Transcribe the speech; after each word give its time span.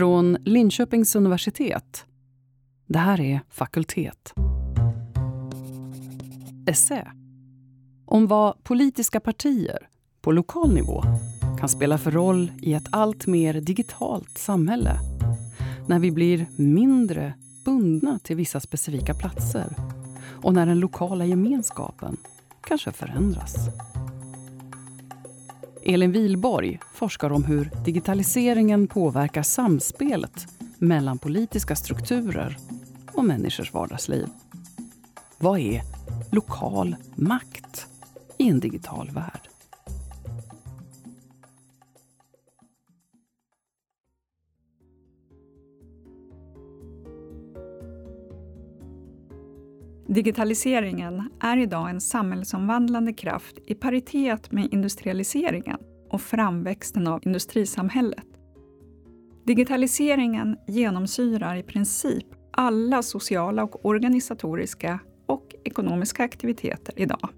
Från 0.00 0.36
Linköpings 0.44 1.16
universitet. 1.16 2.04
Det 2.86 2.98
här 2.98 3.20
är 3.20 3.40
Fakultet. 3.50 4.32
Essä. 6.66 7.12
Om 8.06 8.26
vad 8.26 8.64
politiska 8.64 9.20
partier 9.20 9.88
på 10.20 10.32
lokal 10.32 10.74
nivå 10.74 11.02
kan 11.58 11.68
spela 11.68 11.98
för 11.98 12.10
roll 12.10 12.52
i 12.62 12.74
ett 12.74 12.88
allt 12.90 13.26
mer 13.26 13.54
digitalt 13.54 14.38
samhälle. 14.38 14.98
När 15.88 15.98
vi 15.98 16.10
blir 16.10 16.46
mindre 16.56 17.34
bundna 17.64 18.18
till 18.18 18.36
vissa 18.36 18.60
specifika 18.60 19.14
platser 19.14 19.76
och 20.42 20.54
när 20.54 20.66
den 20.66 20.80
lokala 20.80 21.24
gemenskapen 21.24 22.16
kanske 22.60 22.92
förändras. 22.92 23.56
Elin 25.82 26.12
Wilborg 26.12 26.78
forskar 26.92 27.32
om 27.32 27.44
hur 27.44 27.70
digitaliseringen 27.84 28.88
påverkar 28.88 29.42
samspelet 29.42 30.46
mellan 30.78 31.18
politiska 31.18 31.76
strukturer 31.76 32.56
och 33.12 33.24
människors 33.24 33.72
vardagsliv. 33.72 34.26
Vad 35.38 35.58
är 35.58 35.82
lokal 36.30 36.96
makt 37.14 37.86
i 38.38 38.48
en 38.48 38.60
digital 38.60 39.10
värld? 39.10 39.49
Digitaliseringen 50.14 51.30
är 51.40 51.56
idag 51.56 51.90
en 51.90 52.00
samhällsomvandlande 52.00 53.12
kraft 53.12 53.58
i 53.66 53.74
paritet 53.74 54.52
med 54.52 54.68
industrialiseringen 54.72 55.78
och 56.10 56.20
framväxten 56.20 57.06
av 57.06 57.20
industrisamhället. 57.26 58.26
Digitaliseringen 59.46 60.56
genomsyrar 60.66 61.56
i 61.56 61.62
princip 61.62 62.26
alla 62.50 63.02
sociala 63.02 63.64
och 63.64 63.86
organisatoriska 63.86 64.98
och 65.26 65.54
ekonomiska 65.64 66.24
aktiviteter 66.24 66.94
idag. 66.96 67.28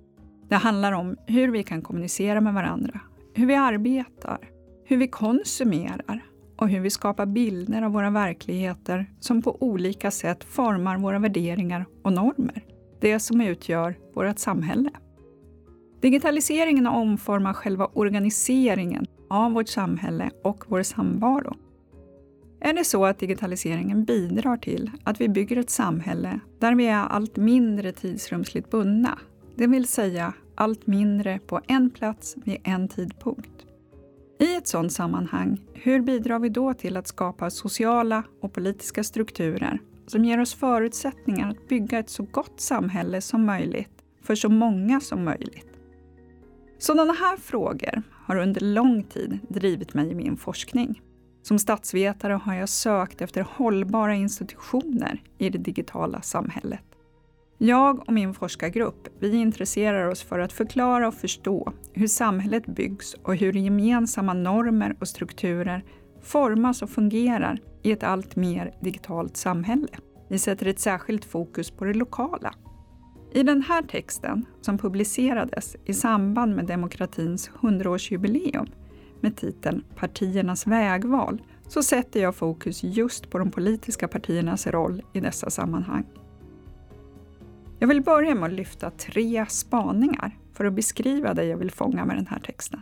Det 0.49 0.57
handlar 0.57 0.93
om 0.93 1.17
hur 1.27 1.49
vi 1.49 1.63
kan 1.63 1.83
kommunicera 1.83 2.41
med 2.41 2.55
varandra, 2.55 3.01
hur 3.35 3.47
vi 3.47 3.55
arbetar, 3.55 4.39
hur 4.85 4.97
vi 4.97 5.09
konsumerar 5.09 6.32
och 6.63 6.69
hur 6.69 6.81
vi 6.81 6.91
skapar 6.91 7.27
bilder 7.27 7.83
av 7.83 7.93
våra 7.93 8.11
verkligheter 8.11 9.07
som 9.21 9.43
på 9.43 9.63
olika 9.63 10.11
sätt 10.11 10.45
formar 10.45 10.99
våra 10.99 11.19
värderingar 11.19 11.87
och 12.03 12.13
normer. 12.13 12.65
Det 13.01 13.21
som 13.21 13.41
utgör 13.41 13.95
vårt 14.15 14.39
samhälle. 14.39 14.91
Digitaliseringen 16.01 16.87
omformar 16.87 17.53
själva 17.53 17.87
organiseringen 17.87 19.07
av 19.31 19.53
vårt 19.53 19.69
samhälle 19.69 20.31
och 20.45 20.65
vår 20.69 20.83
samvaro. 20.83 21.57
Är 22.61 22.73
det 22.73 22.85
så 22.85 23.05
att 23.05 23.19
digitaliseringen 23.19 24.05
bidrar 24.05 24.57
till 24.57 24.91
att 25.05 25.21
vi 25.21 25.29
bygger 25.29 25.57
ett 25.57 25.71
samhälle 25.71 26.41
där 26.59 26.75
vi 26.75 26.87
är 26.87 27.07
allt 27.07 27.37
mindre 27.37 27.93
tidsrumsligt 27.93 28.71
bundna, 28.71 29.19
det 29.57 29.67
vill 29.67 29.87
säga 29.87 30.33
allt 30.55 30.87
mindre 30.87 31.39
på 31.39 31.61
en 31.69 31.91
plats 31.91 32.37
vid 32.45 32.59
en 32.65 32.89
tidpunkt. 32.89 33.67
I 34.43 34.57
ett 34.57 34.69
sådant 34.69 34.93
sammanhang, 34.93 35.61
hur 35.73 36.01
bidrar 36.01 36.39
vi 36.39 36.49
då 36.49 36.75
till 36.75 36.97
att 36.97 37.07
skapa 37.07 37.51
sociala 37.51 38.23
och 38.41 38.53
politiska 38.53 39.05
strukturer 39.05 39.79
som 40.07 40.25
ger 40.25 40.41
oss 40.41 40.55
förutsättningar 40.55 41.51
att 41.51 41.69
bygga 41.69 41.99
ett 41.99 42.11
så 42.11 42.23
gott 42.23 42.61
samhälle 42.61 43.21
som 43.21 43.47
möjligt 43.47 44.05
för 44.23 44.35
så 44.35 44.49
många 44.49 45.01
som 45.01 45.25
möjligt? 45.25 45.69
Sådana 46.79 47.13
här 47.13 47.37
frågor 47.37 48.03
har 48.13 48.37
under 48.37 48.61
lång 48.61 49.03
tid 49.03 49.39
drivit 49.49 49.95
mig 49.95 50.11
i 50.11 50.15
min 50.15 50.37
forskning. 50.37 51.03
Som 51.43 51.59
statsvetare 51.59 52.33
har 52.33 52.55
jag 52.55 52.69
sökt 52.69 53.21
efter 53.21 53.47
hållbara 53.51 54.15
institutioner 54.15 55.23
i 55.39 55.51
det 55.51 55.59
digitala 55.59 56.23
samhället. 56.23 56.92
Jag 57.65 58.09
och 58.09 58.13
min 58.13 58.35
forskargrupp 58.35 59.09
vi 59.19 59.37
intresserar 59.37 60.09
oss 60.09 60.23
för 60.23 60.39
att 60.39 60.53
förklara 60.53 61.09
och 61.09 61.15
förstå 61.15 61.73
hur 61.93 62.07
samhället 62.07 62.67
byggs 62.67 63.15
och 63.15 63.37
hur 63.37 63.53
gemensamma 63.53 64.35
normer 64.35 64.97
och 65.01 65.09
strukturer 65.09 65.85
formas 66.23 66.83
och 66.83 66.91
fungerar 66.91 67.59
i 67.83 67.93
ett 67.93 68.03
allt 68.03 68.37
mer 68.37 68.75
digitalt 68.81 69.37
samhälle. 69.37 69.89
Vi 70.29 70.39
sätter 70.39 70.67
ett 70.67 70.81
särskilt 70.81 71.25
fokus 71.25 71.71
på 71.71 71.85
det 71.85 71.95
lokala. 71.95 72.55
I 73.33 73.43
den 73.43 73.63
här 73.63 73.83
texten, 73.83 74.47
som 74.61 74.79
publicerades 74.79 75.77
i 75.85 75.95
samband 75.95 76.57
med 76.57 76.67
demokratins 76.67 77.51
100-årsjubileum 77.51 78.71
med 79.21 79.37
titeln 79.37 79.85
Partiernas 79.97 80.67
vägval, 80.67 81.43
så 81.69 81.83
sätter 81.83 82.23
jag 82.23 82.35
fokus 82.35 82.83
just 82.83 83.31
på 83.31 83.39
de 83.39 83.51
politiska 83.51 84.09
partiernas 84.09 84.67
roll 84.67 85.03
i 85.13 85.21
dessa 85.21 85.51
sammanhang. 85.51 86.05
Jag 87.83 87.89
vill 87.89 88.03
börja 88.03 88.35
med 88.35 88.45
att 88.45 88.53
lyfta 88.53 88.91
tre 88.91 89.47
spaningar 89.47 90.39
för 90.53 90.65
att 90.65 90.73
beskriva 90.73 91.35
det 91.35 91.45
jag 91.45 91.57
vill 91.57 91.71
fånga 91.71 92.05
med 92.05 92.17
den 92.17 92.27
här 92.27 92.39
texten. 92.41 92.81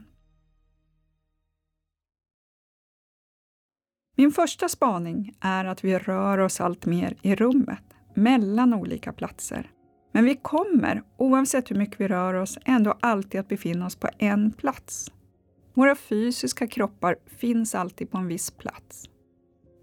Min 4.17 4.33
första 4.33 4.69
spaning 4.69 5.35
är 5.41 5.65
att 5.65 5.85
vi 5.85 5.99
rör 5.99 6.39
oss 6.39 6.61
allt 6.61 6.87
mer 6.87 7.17
i 7.23 7.35
rummet, 7.35 7.85
mellan 8.15 8.75
olika 8.75 9.13
platser. 9.13 9.71
Men 10.13 10.25
vi 10.25 10.37
kommer, 10.37 11.03
oavsett 11.17 11.71
hur 11.71 11.77
mycket 11.77 12.01
vi 12.01 12.09
rör 12.09 12.35
oss, 12.35 12.59
ändå 12.65 12.99
alltid 13.01 13.41
att 13.41 13.49
befinna 13.49 13.87
oss 13.87 13.97
på 13.97 14.09
en 14.19 14.53
plats. 14.53 15.13
Våra 15.75 15.97
fysiska 15.97 16.67
kroppar 16.67 17.17
finns 17.27 17.75
alltid 17.75 18.11
på 18.11 18.19
en 18.19 18.27
viss 18.27 18.51
plats. 18.51 19.11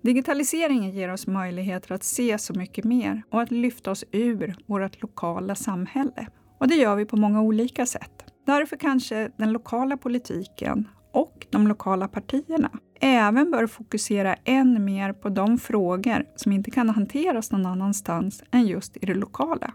Digitaliseringen 0.07 0.91
ger 0.91 1.13
oss 1.13 1.28
möjligheter 1.28 1.95
att 1.95 2.03
se 2.03 2.38
så 2.38 2.53
mycket 2.53 2.85
mer 2.85 3.23
och 3.29 3.41
att 3.41 3.51
lyfta 3.51 3.91
oss 3.91 4.03
ur 4.12 4.56
vårt 4.66 5.01
lokala 5.01 5.56
samhälle. 5.56 6.28
Och 6.59 6.68
det 6.68 6.75
gör 6.75 6.95
vi 6.95 7.06
på 7.06 7.18
många 7.18 7.41
olika 7.41 7.85
sätt. 7.85 8.12
Därför 8.46 8.78
kanske 8.78 9.31
den 9.38 9.51
lokala 9.51 9.97
politiken 9.97 10.88
och 11.13 11.47
de 11.50 11.67
lokala 11.67 12.07
partierna 12.07 12.72
även 13.01 13.51
bör 13.51 13.67
fokusera 13.67 14.35
än 14.46 14.85
mer 14.85 15.13
på 15.13 15.29
de 15.29 15.57
frågor 15.57 16.25
som 16.35 16.51
inte 16.51 16.72
kan 16.72 16.90
hanteras 16.90 17.51
någon 17.51 17.66
annanstans 17.66 18.44
än 18.51 18.67
just 18.67 18.97
i 18.97 19.06
det 19.06 19.13
lokala. 19.13 19.73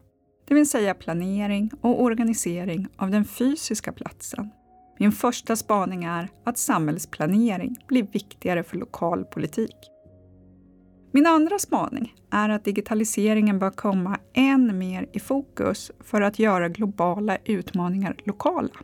Det 0.48 0.54
vill 0.54 0.69
säga 0.69 0.94
planering 0.94 1.71
och 1.81 2.03
organisering 2.03 2.87
av 2.97 3.10
den 3.10 3.25
fysiska 3.25 3.92
platsen. 3.92 4.50
Min 4.98 5.12
första 5.12 5.56
spaning 5.56 6.04
är 6.04 6.28
att 6.44 6.59
samhällsplanering 6.59 7.76
blir 7.87 8.06
viktigare 8.12 8.62
för 8.62 8.76
lokal 8.76 9.25
politik. 9.25 9.92
Min 11.14 11.26
andra 11.26 11.58
spaning 11.58 12.14
är 12.30 12.48
att 12.48 12.64
digitaliseringen 12.64 13.58
bör 13.58 13.70
komma 13.70 14.18
än 14.34 14.78
mer 14.78 15.06
i 15.12 15.20
fokus 15.20 15.90
för 16.00 16.20
att 16.20 16.38
göra 16.38 16.68
globala 16.68 17.38
utmaningar 17.44 18.16
lokala. 18.24 18.74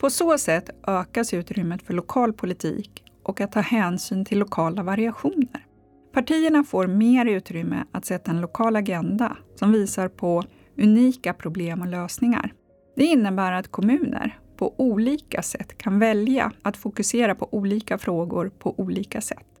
På 0.00 0.10
så 0.10 0.38
sätt 0.38 0.70
ökas 0.86 1.34
utrymmet 1.34 1.82
för 1.82 1.94
lokal 1.94 2.32
politik 2.32 3.04
och 3.22 3.40
att 3.40 3.52
ta 3.52 3.60
hänsyn 3.60 4.24
till 4.24 4.38
lokala 4.38 4.82
variationer. 4.82 5.66
Partierna 6.12 6.64
får 6.64 6.86
mer 6.86 7.26
utrymme 7.26 7.84
att 7.92 8.04
sätta 8.04 8.30
en 8.30 8.40
lokal 8.40 8.76
agenda 8.76 9.36
som 9.54 9.72
visar 9.72 10.08
på 10.08 10.42
unika 10.78 11.34
problem 11.34 11.80
och 11.80 11.86
lösningar. 11.86 12.52
Det 12.96 13.04
innebär 13.04 13.52
att 13.52 13.68
kommuner 13.68 14.38
på 14.56 14.74
olika 14.76 15.42
sätt 15.42 15.78
kan 15.78 15.98
välja 15.98 16.52
att 16.62 16.76
fokusera 16.76 17.34
på 17.34 17.48
olika 17.54 17.98
frågor 17.98 18.48
på 18.58 18.80
olika 18.80 19.20
sätt. 19.20 19.51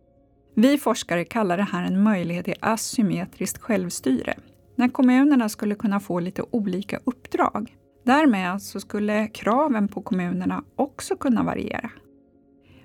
Vi 0.54 0.78
forskare 0.78 1.24
kallar 1.24 1.56
det 1.56 1.62
här 1.62 1.84
en 1.84 2.02
möjlighet 2.02 2.44
till 2.44 2.54
asymmetriskt 2.60 3.62
självstyre, 3.62 4.34
när 4.76 4.88
kommunerna 4.88 5.48
skulle 5.48 5.74
kunna 5.74 6.00
få 6.00 6.20
lite 6.20 6.42
olika 6.50 6.98
uppdrag. 7.04 7.76
Därmed 8.04 8.62
så 8.62 8.80
skulle 8.80 9.28
kraven 9.28 9.88
på 9.88 10.02
kommunerna 10.02 10.64
också 10.76 11.16
kunna 11.16 11.42
variera. 11.42 11.90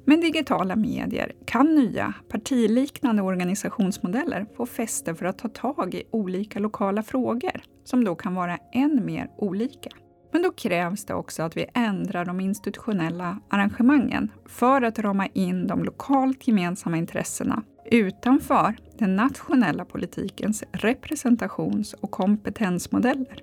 Med 0.06 0.22
digitala 0.22 0.76
medier 0.76 1.32
kan 1.46 1.76
nya 1.76 2.14
partiliknande 2.30 3.22
organisationsmodeller 3.22 4.46
få 4.58 4.66
fäste 4.66 5.16
för 5.16 5.26
att 5.26 5.38
ta 5.38 5.50
tag 5.50 5.94
i 5.94 6.04
olika 6.12 6.60
lokala 6.60 7.04
frågor, 7.04 7.62
som 7.84 8.04
då 8.04 8.16
kan 8.16 8.36
vara 8.36 8.58
än 8.74 9.06
mer 9.06 9.30
olika. 9.38 9.90
Men 10.38 10.44
då 10.44 10.52
krävs 10.52 11.06
det 11.06 11.14
också 11.14 11.44
att 11.44 11.58
vi 11.58 11.66
ändrar 11.74 12.26
de 12.26 12.40
institutionella 12.40 13.40
arrangemangen 13.50 14.32
för 14.46 14.82
att 14.82 15.00
rama 15.00 15.28
in 15.28 15.68
de 15.68 15.84
lokalt 15.84 16.48
gemensamma 16.48 16.98
intressena 16.98 17.64
utanför 17.92 18.78
den 18.98 19.16
nationella 19.16 19.86
politikens 19.86 20.64
representations 20.72 21.94
och 21.94 22.12
kompetensmodeller. 22.12 23.42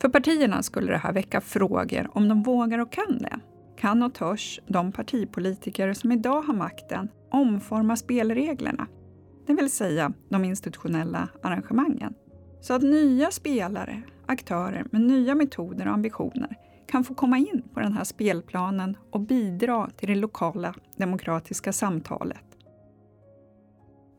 För 0.00 0.08
partierna 0.08 0.62
skulle 0.62 0.92
det 0.92 0.98
här 0.98 1.12
väcka 1.12 1.40
frågor 1.40 2.10
om 2.12 2.28
de 2.28 2.42
vågar 2.42 2.78
och 2.78 2.92
kan 2.92 3.18
det. 3.18 3.40
Kan 3.78 4.02
och 4.02 4.14
törs 4.14 4.60
de 4.66 4.92
partipolitiker 4.92 5.92
som 5.92 6.12
idag 6.12 6.42
har 6.42 6.54
makten 6.54 7.08
omforma 7.30 7.96
spelreglerna? 7.96 8.86
Det 9.46 9.54
vill 9.54 9.70
säga 9.70 10.12
de 10.28 10.44
institutionella 10.44 11.28
arrangemangen. 11.42 12.14
Så 12.60 12.74
att 12.74 12.82
nya 12.82 13.30
spelare, 13.30 14.02
aktörer 14.26 14.86
med 14.90 15.00
nya 15.00 15.34
metoder 15.34 15.86
och 15.86 15.92
ambitioner 15.92 16.56
kan 16.86 17.04
få 17.04 17.14
komma 17.14 17.38
in 17.38 17.62
på 17.74 17.80
den 17.80 17.92
här 17.92 18.04
spelplanen 18.04 18.96
och 19.10 19.20
bidra 19.20 19.90
till 19.96 20.08
det 20.08 20.14
lokala 20.14 20.74
demokratiska 20.96 21.72
samtalet. 21.72 22.44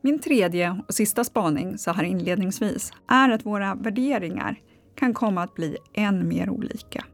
Min 0.02 0.18
tredje 0.18 0.80
och 0.88 0.94
sista 0.94 1.24
spaning 1.24 1.78
så 1.78 1.92
här 1.92 2.04
inledningsvis 2.04 2.92
är 3.08 3.30
att 3.30 3.46
våra 3.46 3.74
värderingar 3.74 4.60
kan 4.94 5.14
komma 5.14 5.42
att 5.42 5.54
bli 5.54 5.76
än 5.94 6.28
mer 6.28 6.50
olika. 6.50 7.04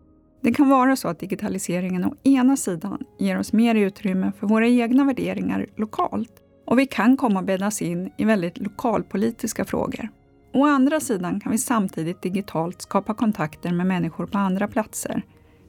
Det 0.40 0.54
kan 0.54 0.68
vara 0.68 0.96
så 0.96 1.08
att 1.08 1.18
digitaliseringen 1.18 2.04
å 2.04 2.14
ena 2.22 2.56
sidan 2.56 3.04
ger 3.18 3.38
oss 3.38 3.52
mer 3.52 3.74
utrymme 3.74 4.32
för 4.38 4.46
våra 4.46 4.68
egna 4.68 5.04
värderingar 5.04 5.66
lokalt 5.76 6.32
och 6.66 6.78
vi 6.78 6.86
kan 6.86 7.16
komma 7.16 7.40
att 7.40 7.46
bäddas 7.46 7.82
in 7.82 8.10
i 8.16 8.24
väldigt 8.24 8.58
lokalpolitiska 8.58 9.64
frågor. 9.64 10.08
Å 10.56 10.64
andra 10.64 11.00
sidan 11.00 11.40
kan 11.40 11.52
vi 11.52 11.58
samtidigt 11.58 12.22
digitalt 12.22 12.82
skapa 12.82 13.14
kontakter 13.14 13.72
med 13.72 13.86
människor 13.86 14.26
på 14.26 14.38
andra 14.38 14.68
platser 14.68 15.22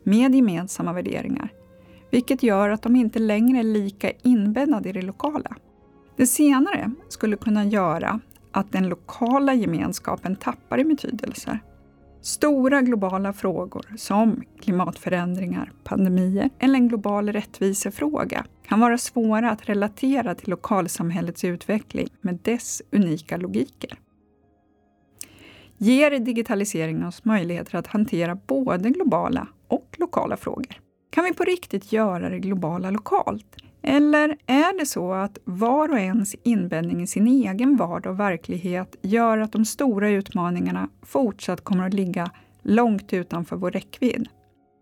med 0.04 0.36
gemensamma 0.36 0.94
värderingar, 0.94 1.50
vilket 2.12 2.44
gör 2.44 2.69
att 2.69 2.81
de 2.81 2.95
inte 2.95 3.19
längre 3.19 3.60
är 3.60 3.63
lika 3.63 4.12
inbäddade 4.12 4.89
i 4.89 4.92
det 4.92 5.01
lokala. 5.01 5.56
Det 6.16 6.28
senare 6.28 6.92
skulle 7.10 7.38
kunna 7.38 7.66
göra 7.66 8.19
att 8.51 8.72
den 8.72 8.89
lokala 8.89 9.54
gemenskapen 9.54 10.36
tappar 10.36 10.80
i 10.80 10.86
betydelse. 10.86 11.60
Stora 12.22 12.81
globala 12.81 13.33
frågor 13.33 13.86
som 13.98 14.44
klimatförändringar, 14.62 15.72
pandemier 15.83 16.50
eller 16.60 16.75
en 16.75 16.88
global 16.88 17.30
rättvisefråga 17.30 18.45
kan 18.68 18.80
vara 18.80 18.98
svåra 18.98 19.51
att 19.51 19.69
relatera 19.69 20.36
till 20.36 20.50
lokalsamhällets 20.50 21.44
utveckling 21.44 22.07
med 22.22 22.40
dess 22.44 22.81
unika 22.92 23.38
logiker. 23.38 23.98
Ger 25.80 26.20
digitaliseringen 26.20 27.08
oss 27.08 27.26
möjligheter 27.26 27.78
att 27.78 27.88
hantera 27.88 28.36
både 28.36 28.90
globala 28.90 29.48
och 29.68 29.96
lokala 29.98 30.38
frågor? 30.38 30.80
Kan 31.10 31.24
vi 31.24 31.34
på 31.34 31.44
riktigt 31.44 31.92
göra 31.92 32.30
det 32.30 32.40
globala 32.40 32.92
lokalt? 32.92 33.56
Eller 33.82 34.38
är 34.46 34.80
det 34.80 34.86
så 34.86 35.14
att 35.14 35.38
var 35.44 35.90
och 35.90 36.00
ens 36.00 36.36
inbäddning 36.44 37.02
i 37.02 37.08
sin 37.08 37.28
egen 37.28 37.76
vardag 37.76 38.12
och 38.12 38.20
verklighet 38.20 38.96
gör 39.02 39.38
att 39.38 39.52
de 39.52 39.66
stora 39.66 40.10
utmaningarna 40.10 40.90
fortsatt 41.02 41.64
kommer 41.64 41.88
att 41.88 41.94
ligga 41.94 42.32
långt 42.62 43.14
utanför 43.14 43.56
vår 43.56 43.72
räckvidd? 43.72 44.28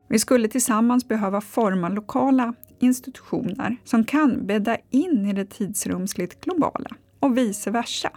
Vi 0.10 0.20
skulle 0.20 0.48
tillsammans 0.48 1.08
behöva 1.08 1.42
forma 1.42 1.90
lokala 1.90 2.54
institutioner 2.80 3.78
som 3.84 4.06
kan 4.06 4.46
bädda 4.46 4.78
in 4.90 5.26
i 5.26 5.34
det 5.34 5.46
tidsrumsligt 5.46 6.46
globala 6.46 6.90
och 7.20 7.38
vice 7.38 7.72
versa. 7.72 8.10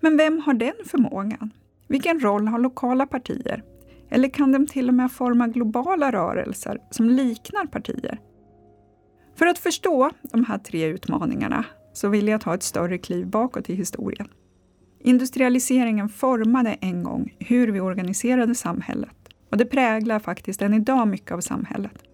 Men 0.00 0.16
vem 0.16 0.38
har 0.38 0.54
den 0.54 0.74
förmågan? 0.86 1.50
Vilken 1.92 2.20
roll 2.20 2.48
har 2.48 2.58
lokala 2.58 3.06
partier? 3.06 3.62
Eller 4.10 4.28
kan 4.28 4.52
de 4.52 4.66
till 4.66 4.88
och 4.88 4.94
med 4.94 5.12
forma 5.12 5.48
globala 5.48 6.12
rörelser 6.12 6.78
som 6.90 7.10
liknar 7.10 7.66
partier? 7.66 8.20
För 9.36 9.46
att 9.46 9.58
förstå 9.58 10.10
de 10.22 10.44
här 10.44 10.58
tre 10.58 10.86
utmaningarna 10.86 11.64
så 11.92 12.08
vill 12.08 12.28
jag 12.28 12.40
ta 12.40 12.54
ett 12.54 12.62
större 12.62 12.98
kliv 12.98 13.26
bakåt 13.26 13.70
i 13.70 13.74
historien. 13.74 14.28
Industrialiseringen 15.00 16.08
formade 16.08 16.72
en 16.80 17.02
gång 17.02 17.36
hur 17.38 17.68
vi 17.68 17.80
organiserade 17.80 18.54
samhället 18.54 19.16
och 19.50 19.56
det 19.56 19.66
präglar 19.66 20.18
faktiskt 20.18 20.62
än 20.62 20.74
idag 20.74 21.08
mycket 21.08 21.32
av 21.32 21.40
samhället. 21.40 22.04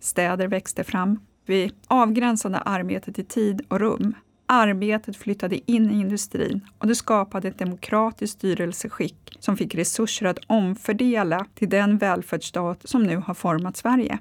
Städer 0.00 0.48
växte 0.48 0.84
fram. 0.84 1.20
Vi 1.46 1.72
avgränsade 1.86 2.58
arbetet 2.58 3.18
i 3.18 3.24
tid 3.24 3.62
och 3.68 3.80
rum. 3.80 4.14
Arbetet 4.48 5.16
flyttade 5.16 5.70
in 5.72 5.90
i 5.90 6.00
industrin 6.00 6.60
och 6.78 6.86
det 6.86 6.94
skapade 6.94 7.48
ett 7.48 7.58
demokratiskt 7.58 8.38
styrelseskick 8.38 9.36
som 9.40 9.56
fick 9.56 9.74
resurser 9.74 10.26
att 10.26 10.38
omfördela 10.46 11.46
till 11.54 11.68
den 11.68 11.98
välfärdsstat 11.98 12.88
som 12.88 13.02
nu 13.02 13.16
har 13.16 13.34
format 13.34 13.76
Sverige. 13.76 14.18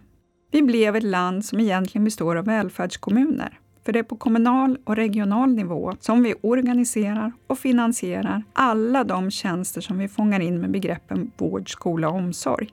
Vi 0.51 0.62
blev 0.62 0.95
ett 0.95 1.04
land 1.04 1.45
som 1.45 1.60
egentligen 1.60 2.06
består 2.06 2.36
av 2.36 2.45
välfärdskommuner. 2.45 3.60
För 3.86 3.94
det 3.94 4.00
är 4.00 4.04
på 4.04 4.16
kommunal 4.16 4.77
och 4.83 4.95
regional 4.95 5.54
nivå 5.54 5.94
som 6.00 6.24
vi 6.24 6.33
organiserar 6.42 7.31
och 7.48 7.60
finansierar 7.60 8.44
alla 8.54 9.04
de 9.04 9.31
tjänster 9.31 9.81
som 9.81 9.98
vi 9.98 10.07
fångar 10.07 10.39
in 10.39 10.62
med 10.62 10.72
begreppen 10.72 11.31
vård, 11.38 11.72
skola 11.72 12.10
och 12.10 12.16
omsorg. 12.16 12.69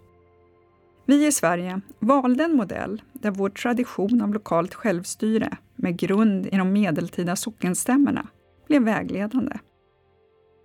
Vi 1.07 1.27
i 1.27 1.33
Sverige 1.33 1.81
valde 1.99 2.45
en 2.45 2.57
modell 2.57 3.03
där 3.13 3.31
vår 3.31 3.49
tradition 3.49 4.21
av 4.21 4.35
lokalt 4.35 4.75
självstyre 4.75 5.57
med 5.77 5.99
grund 5.99 6.47
i 6.47 6.57
de 6.57 6.73
medeltida 6.73 7.37
sockenstämmorna 7.37 8.27
blev 8.69 8.83
vägledande. 8.83 9.57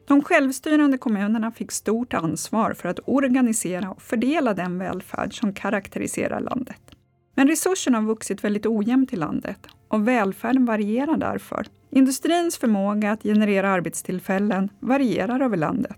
De 0.08 0.24
självstyrande 0.24 0.98
kommunerna 0.98 1.52
fick 1.52 1.72
stort 1.72 2.14
ansvar 2.14 2.74
för 2.74 2.90
att 2.90 3.00
organisera 3.06 3.92
och 3.92 4.02
fördela 4.02 4.54
den 4.54 4.80
välfärd 4.80 5.40
som 5.40 5.54
karaktäriserar 5.54 6.40
landet. 6.40 6.82
Men 7.36 7.48
resurserna 7.48 7.98
har 7.98 8.06
vuxit 8.06 8.44
väldigt 8.44 8.66
ojämnt 8.66 9.14
i 9.14 9.16
landet 9.16 9.68
och 9.88 10.08
välfärden 10.08 10.66
varierar 10.66 11.18
därför. 11.18 11.68
Industrins 11.90 12.58
förmåga 12.58 13.12
att 13.12 13.24
generera 13.24 13.70
arbetstillfällen 13.70 14.70
varierar 14.80 15.40
över 15.40 15.58
landet. 15.58 15.98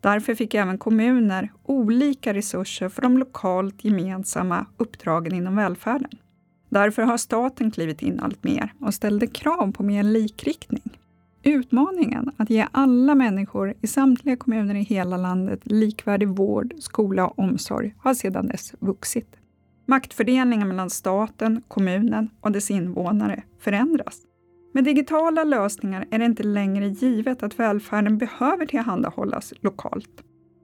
Därför 0.00 0.34
fick 0.34 0.54
även 0.54 0.78
kommuner 0.78 1.52
olika 1.64 2.34
resurser 2.34 2.88
för 2.88 3.02
de 3.02 3.18
lokalt 3.18 3.84
gemensamma 3.84 4.66
uppdragen 4.76 5.34
inom 5.34 5.56
välfärden. 5.56 6.10
Därför 6.68 7.02
har 7.02 7.16
staten 7.16 7.70
klivit 7.70 8.02
in 8.02 8.20
allt 8.20 8.44
mer 8.44 8.72
och 8.80 8.94
ställde 8.94 9.26
krav 9.26 9.72
på 9.72 9.82
mer 9.82 10.02
likriktning. 10.02 10.98
Utmaningen 11.42 12.30
att 12.36 12.50
ge 12.50 12.66
alla 12.72 13.14
människor 13.14 13.74
i 13.80 13.86
samtliga 13.86 14.36
kommuner 14.36 14.74
i 14.74 14.82
hela 14.82 15.16
landet 15.16 15.60
likvärdig 15.64 16.28
vård, 16.28 16.74
skola 16.78 17.26
och 17.26 17.38
omsorg 17.38 17.94
har 17.98 18.14
sedan 18.14 18.46
dess 18.46 18.74
vuxit. 18.78 19.36
Maktfördelningen 19.86 20.68
mellan 20.68 20.90
staten, 20.90 21.62
kommunen 21.68 22.30
och 22.40 22.52
dess 22.52 22.70
invånare 22.70 23.42
förändras. 23.60 24.27
Med 24.72 24.84
digitala 24.84 25.44
lösningar 25.44 26.06
är 26.10 26.18
det 26.18 26.24
inte 26.24 26.42
längre 26.42 26.88
givet 26.88 27.42
att 27.42 27.58
välfärden 27.58 28.18
behöver 28.18 28.66
tillhandahållas 28.66 29.52
lokalt. 29.60 30.22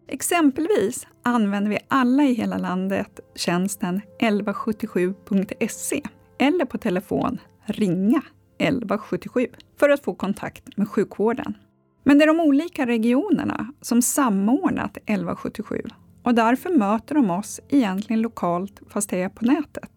Exempelvis 0.08 1.06
använder 1.22 1.70
vi 1.70 1.78
alla 1.88 2.22
i 2.22 2.34
hela 2.34 2.58
landet 2.58 3.20
tjänsten 3.34 4.00
1177.se 4.20 6.02
eller 6.38 6.64
på 6.64 6.78
telefon 6.78 7.38
ringa 7.64 8.22
1177 8.58 9.46
för 9.80 9.90
att 9.90 10.04
få 10.04 10.14
kontakt 10.14 10.76
med 10.76 10.88
sjukvården. 10.88 11.56
Men 12.04 12.18
det 12.18 12.24
är 12.24 12.26
de 12.26 12.40
olika 12.40 12.86
regionerna 12.86 13.72
som 13.80 14.02
samordnat 14.02 14.96
1177 14.96 15.82
och 16.22 16.34
därför 16.34 16.70
möter 16.70 17.14
de 17.14 17.30
oss 17.30 17.60
egentligen 17.68 18.22
lokalt 18.22 18.80
fast 18.88 19.10
det 19.10 19.22
är 19.22 19.28
på 19.28 19.44
nätet. 19.44 19.90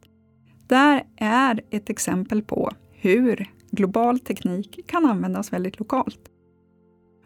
Där 0.68 1.04
är 1.18 1.62
ett 1.69 1.89
exempel 1.89 2.44
på 2.44 2.71
hur 2.92 3.56
global 3.71 4.19
teknik 4.19 4.80
kan 4.88 5.06
användas 5.06 5.54
väldigt 5.54 5.80
lokalt. 5.80 6.19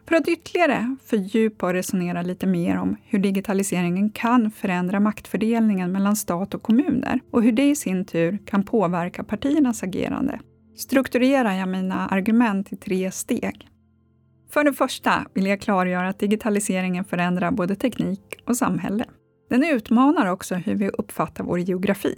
För 0.08 0.16
att 0.16 0.28
ytterligare 0.28 0.96
fördjupa 1.04 1.66
och 1.66 1.72
resonera 1.72 2.22
lite 2.22 2.46
mer 2.46 2.78
om 2.78 2.96
hur 3.04 3.18
digitaliseringen 3.18 4.10
kan 4.10 4.50
förändra 4.50 5.00
maktfördelningen 5.00 5.92
mellan 5.92 6.16
stat 6.16 6.54
och 6.54 6.62
kommuner 6.62 7.20
och 7.30 7.42
hur 7.42 7.52
det 7.52 7.70
i 7.70 7.76
sin 7.76 8.04
tur 8.04 8.38
kan 8.46 8.64
påverka 8.64 9.24
partiernas 9.24 9.82
agerande 9.82 10.40
strukturerar 10.76 11.52
jag 11.52 11.68
mina 11.68 12.06
argument 12.08 12.72
i 12.72 12.76
tre 12.76 13.10
steg. 13.10 13.68
För 14.50 14.64
det 14.64 14.72
första 14.72 15.26
vill 15.34 15.46
jag 15.46 15.60
klargöra 15.60 16.08
att 16.08 16.18
digitaliseringen 16.18 17.04
förändrar 17.04 17.50
både 17.50 17.76
teknik 17.76 18.42
och 18.46 18.56
samhälle. 18.56 19.04
Den 19.50 19.64
utmanar 19.64 20.26
också 20.26 20.54
hur 20.54 20.74
vi 20.74 20.88
uppfattar 20.88 21.44
vår 21.44 21.58
geografi. 21.58 22.16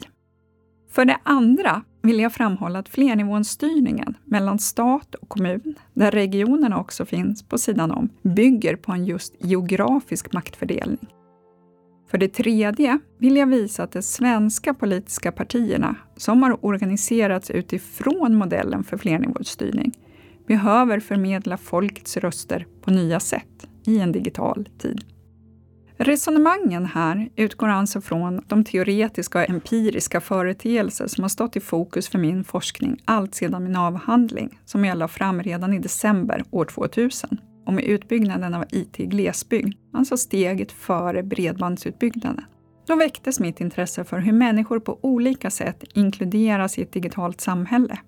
För 0.90 1.04
det 1.04 1.18
andra 1.22 1.82
vill 2.04 2.20
jag 2.20 2.32
framhålla 2.32 2.78
att 2.78 2.88
flernivånsstyrningen 2.88 4.16
mellan 4.24 4.58
stat 4.58 5.14
och 5.14 5.28
kommun, 5.28 5.74
där 5.94 6.10
regionerna 6.10 6.80
också 6.80 7.04
finns 7.04 7.42
på 7.42 7.58
sidan 7.58 7.90
om, 7.90 8.08
bygger 8.22 8.76
på 8.76 8.92
en 8.92 9.04
just 9.04 9.34
geografisk 9.38 10.32
maktfördelning. 10.32 11.06
För 12.10 12.18
det 12.18 12.28
tredje 12.28 12.98
vill 13.18 13.36
jag 13.36 13.46
visa 13.46 13.82
att 13.82 13.92
de 13.92 14.02
svenska 14.02 14.74
politiska 14.74 15.32
partierna, 15.32 15.96
som 16.16 16.42
har 16.42 16.64
organiserats 16.64 17.50
utifrån 17.50 18.34
modellen 18.34 18.84
för 18.84 18.96
flernivåstyrning, 18.96 19.92
behöver 20.46 21.00
förmedla 21.00 21.56
folkets 21.56 22.16
röster 22.16 22.66
på 22.82 22.90
nya 22.90 23.20
sätt 23.20 23.66
i 23.86 24.00
en 24.00 24.12
digital 24.12 24.68
tid. 24.78 25.13
Resonemangen 25.96 26.86
här 26.86 27.28
utgår 27.36 27.68
alltså 27.68 28.00
från 28.00 28.40
de 28.46 28.64
teoretiska 28.64 29.38
och 29.38 29.50
empiriska 29.50 30.20
företeelser 30.20 31.06
som 31.06 31.24
har 31.24 31.28
stått 31.28 31.56
i 31.56 31.60
fokus 31.60 32.08
för 32.08 32.18
min 32.18 32.44
forskning 32.44 33.02
allt 33.04 33.34
sedan 33.34 33.64
min 33.64 33.76
avhandling, 33.76 34.58
som 34.64 34.84
jag 34.84 34.98
la 34.98 35.08
fram 35.08 35.42
redan 35.42 35.72
i 35.72 35.78
december 35.78 36.44
år 36.50 36.64
2000, 36.64 37.40
om 37.66 37.78
utbyggnaden 37.78 38.54
av 38.54 38.64
IT 38.70 39.00
i 39.00 39.06
glesbygd, 39.06 39.74
alltså 39.92 40.16
steget 40.16 40.72
före 40.72 41.22
bredbandsutbyggnaden. 41.22 42.44
Då 42.86 42.96
väcktes 42.96 43.40
mitt 43.40 43.60
intresse 43.60 44.04
för 44.04 44.18
hur 44.18 44.32
människor 44.32 44.80
på 44.80 44.98
olika 45.02 45.50
sätt 45.50 45.84
inkluderas 45.94 46.78
i 46.78 46.82
ett 46.82 46.92
digitalt 46.92 47.40
samhälle. 47.40 47.98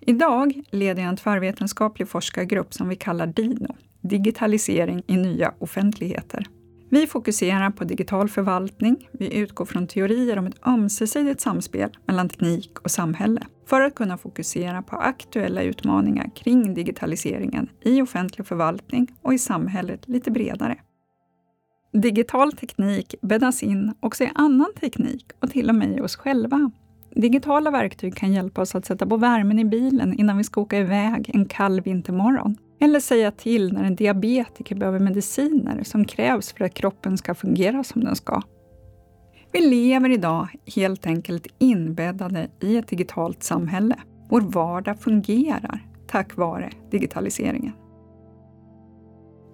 Idag 0.00 0.62
leder 0.70 1.02
jag 1.02 1.08
en 1.08 1.16
tvärvetenskaplig 1.16 2.08
forskargrupp 2.08 2.74
som 2.74 2.88
vi 2.88 2.96
kallar 2.96 3.26
DINO, 3.26 3.76
Digitalisering 4.00 5.02
i 5.06 5.16
nya 5.16 5.54
offentligheter. 5.58 6.46
Vi 6.94 7.06
fokuserar 7.06 7.70
på 7.70 7.84
digital 7.84 8.28
förvaltning. 8.28 9.08
Vi 9.12 9.34
utgår 9.36 9.64
från 9.64 9.86
teorier 9.86 10.38
om 10.38 10.46
ett 10.46 10.66
ömsesidigt 10.66 11.40
samspel 11.40 11.90
mellan 12.06 12.28
teknik 12.28 12.78
och 12.78 12.90
samhälle 12.90 13.40
för 13.66 13.80
att 13.80 13.94
kunna 13.94 14.18
fokusera 14.18 14.82
på 14.82 14.96
aktuella 14.96 15.62
utmaningar 15.62 16.30
kring 16.36 16.74
digitaliseringen 16.74 17.68
i 17.82 18.02
offentlig 18.02 18.46
förvaltning 18.46 19.08
och 19.22 19.34
i 19.34 19.38
samhället 19.38 20.08
lite 20.08 20.30
bredare. 20.30 20.78
Digital 21.92 22.52
teknik 22.52 23.14
bäddas 23.22 23.62
in 23.62 23.94
också 24.00 24.24
i 24.24 24.30
annan 24.34 24.72
teknik 24.80 25.26
och 25.40 25.50
till 25.50 25.68
och 25.68 25.74
med 25.74 25.98
i 25.98 26.00
oss 26.00 26.16
själva. 26.16 26.70
Digitala 27.14 27.70
verktyg 27.70 28.16
kan 28.16 28.32
hjälpa 28.32 28.60
oss 28.60 28.74
att 28.74 28.86
sätta 28.86 29.06
på 29.06 29.16
värmen 29.16 29.58
i 29.58 29.64
bilen 29.64 30.14
innan 30.14 30.36
vi 30.36 30.44
ska 30.44 30.60
åka 30.60 30.78
iväg 30.78 31.30
en 31.34 31.44
kall 31.44 31.80
vintermorgon. 31.80 32.56
Eller 32.80 33.00
säga 33.00 33.30
till 33.30 33.72
när 33.72 33.84
en 33.84 33.96
diabetiker 33.96 34.74
behöver 34.74 34.98
mediciner 34.98 35.82
som 35.82 36.04
krävs 36.04 36.52
för 36.52 36.64
att 36.64 36.74
kroppen 36.74 37.18
ska 37.18 37.34
fungera 37.34 37.84
som 37.84 38.04
den 38.04 38.16
ska. 38.16 38.42
Vi 39.52 39.60
lever 39.60 40.10
idag 40.10 40.48
helt 40.76 41.06
enkelt 41.06 41.46
inbäddade 41.58 42.48
i 42.60 42.76
ett 42.76 42.88
digitalt 42.88 43.42
samhälle. 43.42 43.96
Vår 44.28 44.40
vardag 44.40 45.00
fungerar 45.00 45.86
tack 46.06 46.36
vare 46.36 46.70
digitaliseringen. 46.90 47.72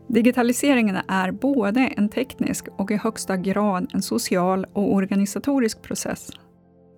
Digitaliseringen 0.08 0.96
är 1.08 1.30
både 1.30 1.80
en 1.80 2.08
teknisk 2.08 2.68
och 2.76 2.90
i 2.90 2.96
högsta 2.96 3.36
grad 3.36 3.90
en 3.94 4.02
social 4.02 4.66
och 4.72 4.94
organisatorisk 4.94 5.82
process. 5.82 6.30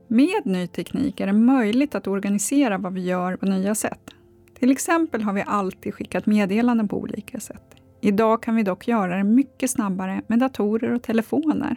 Med 0.09 0.43
ny 0.45 0.67
teknik 0.67 1.21
är 1.21 1.27
det 1.27 1.33
möjligt 1.33 1.95
att 1.95 2.07
organisera 2.07 2.79
vad 2.79 2.93
vi 2.95 3.01
gör 3.01 3.37
på 3.37 3.47
nya 3.47 3.75
sätt. 3.75 4.11
Till 4.63 4.71
exempel 4.71 5.23
har 5.23 5.33
vi 5.33 5.45
alltid 5.47 5.95
skickat 5.95 6.27
meddelanden 6.27 6.89
på 6.89 6.99
olika 6.99 7.41
sätt. 7.41 7.75
Idag 8.01 8.43
kan 8.43 8.57
vi 8.57 8.63
dock 8.63 8.89
göra 8.89 9.17
det 9.17 9.25
mycket 9.25 9.71
snabbare 9.71 10.23
med 10.27 10.39
datorer 10.39 10.93
och 10.93 11.03
telefoner. 11.03 11.77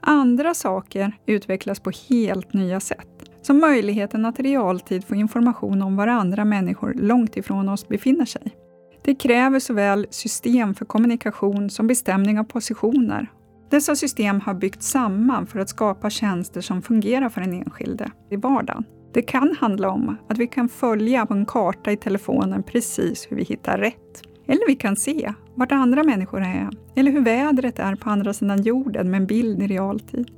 Andra 0.00 0.54
saker 0.54 1.12
utvecklas 1.26 1.80
på 1.80 1.90
helt 2.08 2.52
nya 2.52 2.80
sätt, 2.80 3.30
som 3.42 3.58
möjligheten 3.58 4.24
att 4.24 4.40
i 4.40 4.42
realtid 4.42 5.04
få 5.04 5.14
information 5.14 5.82
om 5.82 5.96
var 5.96 6.06
andra 6.06 6.44
människor 6.44 6.94
långt 6.94 7.36
ifrån 7.36 7.68
oss 7.68 7.88
befinner 7.88 8.24
sig. 8.24 8.56
Det 9.04 9.14
kräver 9.14 9.58
såväl 9.58 10.06
system 10.10 10.74
för 10.74 10.84
kommunikation 10.84 11.70
som 11.70 11.86
bestämning 11.86 12.38
av 12.38 12.44
positioner. 12.44 13.32
Dessa 13.70 13.96
system 13.96 14.40
har 14.40 14.54
byggts 14.54 14.88
samman 14.88 15.46
för 15.46 15.58
att 15.58 15.68
skapa 15.68 16.10
tjänster 16.10 16.60
som 16.60 16.82
fungerar 16.82 17.28
för 17.28 17.40
den 17.40 17.52
enskilde 17.52 18.10
i 18.30 18.36
vardagen. 18.36 18.84
Det 19.12 19.22
kan 19.22 19.56
handla 19.60 19.90
om 19.90 20.16
att 20.28 20.38
vi 20.38 20.46
kan 20.46 20.68
följa 20.68 21.26
på 21.26 21.34
en 21.34 21.46
karta 21.46 21.92
i 21.92 21.96
telefonen 21.96 22.62
precis 22.62 23.26
hur 23.30 23.36
vi 23.36 23.44
hittar 23.44 23.78
rätt. 23.78 24.22
Eller 24.46 24.66
vi 24.66 24.76
kan 24.76 24.96
se 24.96 25.32
vart 25.54 25.72
andra 25.72 26.02
människor 26.02 26.40
är, 26.40 26.68
eller 26.94 27.12
hur 27.12 27.20
vädret 27.20 27.78
är 27.78 27.94
på 27.94 28.10
andra 28.10 28.32
sidan 28.32 28.62
jorden 28.62 29.10
med 29.10 29.20
en 29.20 29.26
bild 29.26 29.62
i 29.62 29.66
realtid. 29.66 30.30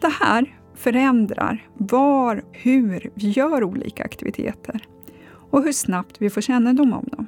Det 0.00 0.12
här 0.20 0.58
förändrar 0.74 1.68
var, 1.74 2.44
hur 2.52 3.10
vi 3.14 3.30
gör 3.30 3.64
olika 3.64 4.04
aktiviteter 4.04 4.80
och 5.50 5.62
hur 5.62 5.72
snabbt 5.72 6.16
vi 6.18 6.30
får 6.30 6.40
kännedom 6.40 6.92
om 6.92 7.04
dem. 7.12 7.26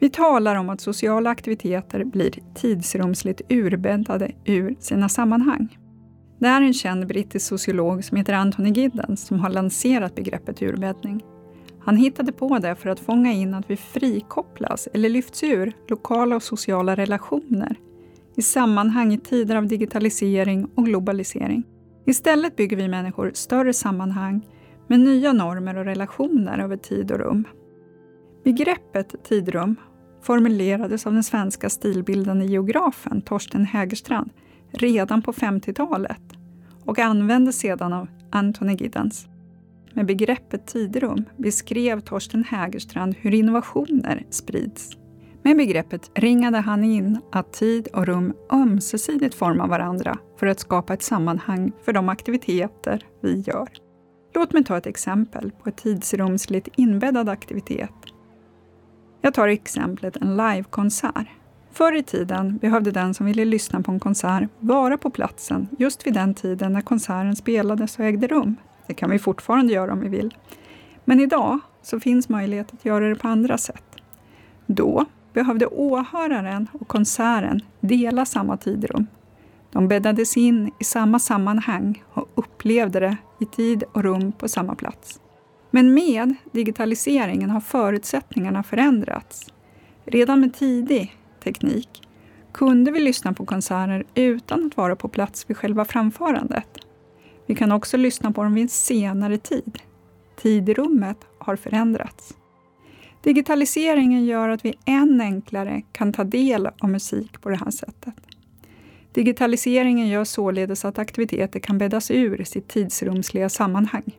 Vi 0.00 0.10
talar 0.10 0.56
om 0.56 0.70
att 0.70 0.80
sociala 0.80 1.30
aktiviteter 1.30 2.04
blir 2.04 2.34
tidsrumsligt 2.54 3.40
urbäddade 3.48 4.32
ur 4.44 4.76
sina 4.80 5.08
sammanhang. 5.08 5.78
Det 6.38 6.46
är 6.46 6.62
en 6.62 6.74
känd 6.74 7.06
brittisk 7.06 7.46
sociolog 7.46 8.04
som 8.04 8.16
heter 8.16 8.32
Anthony 8.32 8.70
Giddens 8.70 9.26
som 9.26 9.40
har 9.40 9.50
lanserat 9.50 10.14
begreppet 10.14 10.62
urbäddning. 10.62 11.24
Han 11.80 11.96
hittade 11.96 12.32
på 12.32 12.58
det 12.58 12.74
för 12.74 12.90
att 12.90 13.00
fånga 13.00 13.32
in 13.32 13.54
att 13.54 13.70
vi 13.70 13.76
frikopplas 13.76 14.88
eller 14.94 15.08
lyfts 15.08 15.42
ur 15.42 15.72
lokala 15.88 16.36
och 16.36 16.42
sociala 16.42 16.94
relationer 16.94 17.76
i 18.36 18.42
sammanhang 18.42 19.12
i 19.12 19.18
tider 19.18 19.56
av 19.56 19.66
digitalisering 19.66 20.70
och 20.74 20.84
globalisering. 20.84 21.62
Istället 22.06 22.56
bygger 22.56 22.76
vi 22.76 22.88
människor 22.88 23.30
större 23.34 23.72
sammanhang 23.74 24.46
med 24.86 25.00
nya 25.00 25.32
normer 25.32 25.76
och 25.76 25.84
relationer 25.84 26.58
över 26.58 26.76
tid 26.76 27.12
och 27.12 27.18
rum. 27.18 27.44
Begreppet 28.44 29.24
tidrum 29.24 29.76
formulerades 30.22 31.06
av 31.06 31.12
den 31.12 31.24
svenska 31.24 31.70
stilbildande 31.70 32.46
geografen 32.46 33.22
Torsten 33.22 33.64
Hägerstrand 33.64 34.30
redan 34.70 35.22
på 35.22 35.32
50-talet 35.32 36.22
och 36.84 36.98
användes 36.98 37.58
sedan 37.58 37.92
av 37.92 38.08
Anthony 38.30 38.74
Giddens. 38.74 39.26
Med 39.92 40.06
begreppet 40.06 40.66
tidrum 40.66 41.24
beskrev 41.36 42.00
Torsten 42.00 42.44
Hägerstrand 42.44 43.14
hur 43.18 43.34
innovationer 43.34 44.26
sprids. 44.30 44.90
Med 45.42 45.56
begreppet 45.56 46.10
ringade 46.14 46.58
han 46.58 46.84
in 46.84 47.18
att 47.32 47.52
tid 47.52 47.88
och 47.92 48.06
rum 48.06 48.34
ömsesidigt 48.52 49.34
formar 49.34 49.68
varandra 49.68 50.18
för 50.38 50.46
att 50.46 50.60
skapa 50.60 50.94
ett 50.94 51.02
sammanhang 51.02 51.72
för 51.84 51.92
de 51.92 52.08
aktiviteter 52.08 53.06
vi 53.22 53.40
gör. 53.40 53.68
Låt 54.34 54.52
mig 54.52 54.64
ta 54.64 54.78
ett 54.78 54.86
exempel 54.86 55.50
på 55.62 55.68
ett 55.68 55.76
tidsrumsligt 55.76 56.68
inbäddad 56.76 57.28
aktivitet. 57.28 57.90
Jag 59.20 59.34
tar 59.34 59.48
exemplet 59.48 60.16
en 60.16 60.36
livekonsert. 60.36 61.28
Förr 61.72 61.96
i 61.96 62.02
tiden 62.02 62.58
behövde 62.58 62.90
den 62.90 63.14
som 63.14 63.26
ville 63.26 63.44
lyssna 63.44 63.82
på 63.82 63.92
en 63.92 64.00
konsert 64.00 64.50
vara 64.60 64.98
på 64.98 65.10
platsen 65.10 65.68
just 65.78 66.06
vid 66.06 66.14
den 66.14 66.34
tiden 66.34 66.72
när 66.72 66.80
konserten 66.80 67.36
spelades 67.36 67.98
och 67.98 68.04
ägde 68.04 68.26
rum. 68.26 68.56
Det 68.86 68.94
kan 68.94 69.10
vi 69.10 69.18
fortfarande 69.18 69.72
göra 69.72 69.92
om 69.92 70.00
vi 70.00 70.08
vill. 70.08 70.34
Men 71.04 71.20
idag 71.20 71.58
så 71.82 72.00
finns 72.00 72.28
möjlighet 72.28 72.72
att 72.72 72.84
göra 72.84 73.08
det 73.08 73.14
på 73.14 73.28
andra 73.28 73.58
sätt. 73.58 73.84
Då 74.66 75.04
behövde 75.32 75.66
åhöraren 75.66 76.68
och 76.72 76.88
konserten 76.88 77.60
dela 77.80 78.24
samma 78.24 78.56
tidrum. 78.56 79.06
De 79.72 79.88
bäddades 79.88 80.36
in 80.36 80.70
i 80.80 80.84
samma 80.84 81.18
sammanhang 81.18 82.02
och 82.12 82.28
upplevde 82.34 83.00
det 83.00 83.16
i 83.40 83.44
tid 83.44 83.84
och 83.92 84.02
rum 84.02 84.32
på 84.32 84.48
samma 84.48 84.74
plats. 84.74 85.20
Men 85.70 85.94
med 85.94 86.34
digitaliseringen 86.52 87.50
har 87.50 87.60
förutsättningarna 87.60 88.62
förändrats. 88.62 89.52
Redan 90.04 90.40
med 90.40 90.54
tidig 90.54 91.16
teknik 91.40 92.02
kunde 92.52 92.90
vi 92.90 93.00
lyssna 93.00 93.32
på 93.32 93.46
konserter 93.46 94.04
utan 94.14 94.66
att 94.66 94.76
vara 94.76 94.96
på 94.96 95.08
plats 95.08 95.50
vid 95.50 95.56
själva 95.56 95.84
framförandet. 95.84 96.68
Vi 97.46 97.54
kan 97.54 97.72
också 97.72 97.96
lyssna 97.96 98.32
på 98.32 98.42
dem 98.42 98.54
vid 98.54 98.62
en 98.62 98.68
senare 98.68 99.38
tid. 99.38 99.78
Tidrummet 100.36 101.18
har 101.38 101.56
förändrats. 101.56 102.34
Digitaliseringen 103.22 104.24
gör 104.24 104.48
att 104.48 104.64
vi 104.64 104.74
än 104.84 105.20
enklare 105.20 105.82
kan 105.92 106.12
ta 106.12 106.24
del 106.24 106.66
av 106.66 106.90
musik 106.90 107.40
på 107.40 107.48
det 107.48 107.56
här 107.56 107.70
sättet. 107.70 108.14
Digitaliseringen 109.12 110.08
gör 110.08 110.24
således 110.24 110.84
att 110.84 110.98
aktiviteter 110.98 111.60
kan 111.60 111.78
bäddas 111.78 112.10
ur 112.10 112.44
sitt 112.44 112.68
tidsrumsliga 112.68 113.48
sammanhang. 113.48 114.18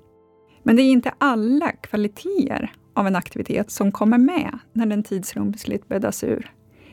Men 0.64 0.76
det 0.76 0.82
är 0.82 0.92
inte 0.92 1.14
alla 1.18 1.72
kvaliteter 1.72 2.72
av 2.94 3.08
en 3.08 3.16
aktivitet 3.16 3.72
som 3.72 3.92
kommer 3.92 4.18
med 4.18 4.60
när 4.74 4.86
den 4.86 5.04
tidsrumsligt 5.04 5.88
bäddas 5.88 6.24
ur. 6.24 6.52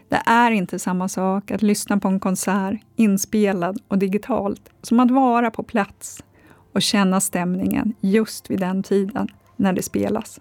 Det 0.09 0.23
är 0.27 0.51
inte 0.51 0.79
samma 0.79 1.09
sak 1.09 1.51
att 1.51 1.63
lyssna 1.63 1.99
på 1.99 2.09
en 2.09 2.21
konsert 2.21 2.81
inspelad 2.97 3.81
och 3.89 3.99
digitalt 3.99 4.71
som 4.83 5.01
att 5.01 5.11
vara 5.11 5.51
på 5.51 5.63
plats 5.63 6.25
och 6.73 6.83
känna 6.83 7.21
stämningen 7.21 7.95
just 8.01 8.51
vid 8.51 8.61
den 8.61 8.83
tiden 8.83 9.29
när 9.57 9.73
det 9.73 9.83
spelas. 9.83 10.41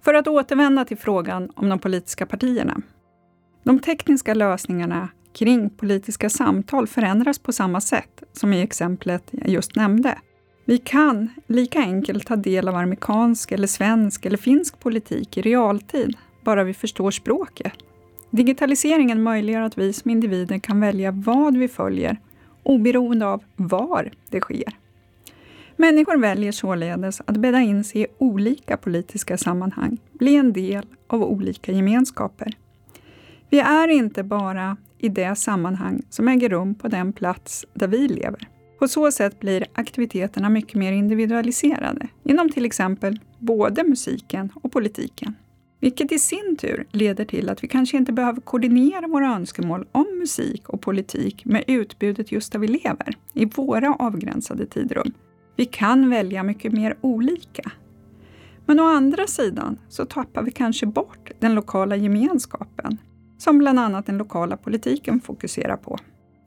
För 0.00 0.14
att 0.14 0.28
återvända 0.28 0.84
till 0.84 0.98
frågan 0.98 1.50
om 1.54 1.68
de 1.68 1.78
politiska 1.78 2.26
partierna. 2.26 2.80
De 3.62 3.78
tekniska 3.78 4.34
lösningarna 4.34 5.08
kring 5.32 5.70
politiska 5.70 6.30
samtal 6.30 6.86
förändras 6.86 7.38
på 7.38 7.52
samma 7.52 7.80
sätt 7.80 8.22
som 8.32 8.52
i 8.52 8.62
exemplet 8.62 9.24
jag 9.30 9.48
just 9.48 9.76
nämnde. 9.76 10.18
Vi 10.64 10.78
kan 10.78 11.28
lika 11.46 11.78
enkelt 11.78 12.26
ta 12.26 12.36
del 12.36 12.68
av 12.68 12.76
amerikansk, 12.76 13.52
eller 13.52 13.66
svensk 13.66 14.26
eller 14.26 14.36
finsk 14.36 14.80
politik 14.80 15.36
i 15.36 15.42
realtid, 15.42 16.16
bara 16.46 16.64
vi 16.64 16.74
förstår 16.74 17.10
språket. 17.10 17.72
Digitaliseringen 18.30 19.22
möjliggör 19.22 19.60
att 19.60 19.78
vi 19.78 19.92
som 19.92 20.10
individer 20.10 20.58
kan 20.58 20.80
välja 20.80 21.10
vad 21.10 21.56
vi 21.56 21.68
följer, 21.68 22.16
oberoende 22.62 23.26
av 23.26 23.42
var 23.56 24.10
det 24.30 24.40
sker. 24.40 24.78
Människor 25.76 26.16
väljer 26.16 26.52
således 26.52 27.20
att 27.26 27.36
bädda 27.36 27.60
in 27.60 27.84
sig 27.84 28.02
i 28.02 28.06
olika 28.18 28.76
politiska 28.76 29.38
sammanhang, 29.38 29.98
bli 30.12 30.36
en 30.36 30.52
del 30.52 30.86
av 31.06 31.22
olika 31.22 31.72
gemenskaper. 31.72 32.56
Vi 33.50 33.58
är 33.60 33.88
inte 33.88 34.22
bara 34.22 34.76
i 34.98 35.08
det 35.08 35.38
sammanhang 35.38 36.02
som 36.10 36.28
äger 36.28 36.48
rum 36.48 36.74
på 36.74 36.88
den 36.88 37.12
plats 37.12 37.66
där 37.74 37.88
vi 37.88 38.08
lever. 38.08 38.48
På 38.78 38.88
så 38.88 39.12
sätt 39.12 39.40
blir 39.40 39.66
aktiviteterna 39.72 40.48
mycket 40.48 40.74
mer 40.74 40.92
individualiserade 40.92 42.08
inom 42.24 42.50
till 42.50 42.64
exempel 42.64 43.20
både 43.38 43.84
musiken 43.84 44.52
och 44.54 44.72
politiken. 44.72 45.34
Vilket 45.80 46.12
i 46.12 46.18
sin 46.18 46.56
tur 46.56 46.86
leder 46.90 47.24
till 47.24 47.48
att 47.48 47.64
vi 47.64 47.68
kanske 47.68 47.96
inte 47.96 48.12
behöver 48.12 48.40
koordinera 48.40 49.06
våra 49.08 49.34
önskemål 49.34 49.86
om 49.92 50.06
musik 50.18 50.68
och 50.68 50.80
politik 50.80 51.44
med 51.44 51.64
utbudet 51.66 52.32
just 52.32 52.52
där 52.52 52.58
vi 52.58 52.68
lever, 52.68 53.16
i 53.32 53.44
våra 53.44 53.94
avgränsade 53.94 54.66
tidrum. 54.66 55.12
Vi 55.56 55.64
kan 55.64 56.10
välja 56.10 56.42
mycket 56.42 56.72
mer 56.72 56.96
olika. 57.00 57.72
Men 58.66 58.80
å 58.80 58.84
andra 58.84 59.26
sidan 59.26 59.78
så 59.88 60.04
tappar 60.04 60.42
vi 60.42 60.50
kanske 60.50 60.86
bort 60.86 61.30
den 61.38 61.54
lokala 61.54 61.96
gemenskapen. 61.96 62.98
som 63.38 63.58
bland 63.58 63.78
annat 63.78 64.06
den 64.06 64.18
lokala 64.18 64.56
politiken 64.56 65.20
fokuserar 65.20 65.76
på. 65.76 65.98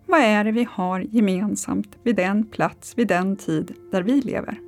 Vad 0.05 0.19
är 0.19 0.43
det 0.43 0.51
vi 0.51 0.67
har 0.71 0.99
gemensamt 0.99 1.97
vid 2.03 2.15
den 2.15 2.45
plats, 2.45 2.97
vid 2.97 3.07
den 3.07 3.35
tid 3.35 3.73
där 3.91 4.03
vi 4.03 4.21
lever? 4.21 4.59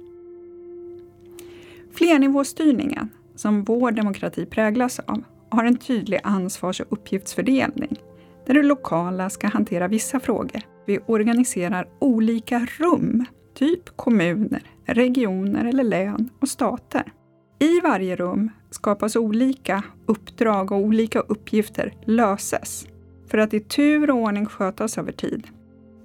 Flernivåstyrningen, 1.93 3.09
som 3.41 3.63
vår 3.63 3.91
demokrati 3.91 4.45
präglas 4.45 4.99
av, 4.99 5.23
har 5.49 5.65
en 5.65 5.77
tydlig 5.77 6.19
ansvars 6.23 6.81
och 6.81 6.87
uppgiftsfördelning 6.89 8.01
där 8.45 8.53
det 8.53 8.63
lokala 8.63 9.29
ska 9.29 9.47
hantera 9.47 9.87
vissa 9.87 10.19
frågor. 10.19 10.61
Vi 10.85 10.99
organiserar 11.05 11.87
olika 11.99 12.67
rum, 12.79 13.25
typ 13.53 13.97
kommuner, 13.97 14.63
regioner 14.85 15.65
eller 15.65 15.83
län 15.83 16.29
och 16.39 16.49
stater. 16.49 17.13
I 17.59 17.79
varje 17.79 18.15
rum 18.15 18.49
skapas 18.69 19.15
olika 19.15 19.83
uppdrag 20.05 20.71
och 20.71 20.77
olika 20.77 21.19
uppgifter 21.19 21.93
löses 22.05 22.87
för 23.27 23.37
att 23.37 23.53
i 23.53 23.59
tur 23.59 24.09
och 24.09 24.17
ordning 24.17 24.45
skötas 24.45 24.97
över 24.97 25.11
tid. 25.11 25.47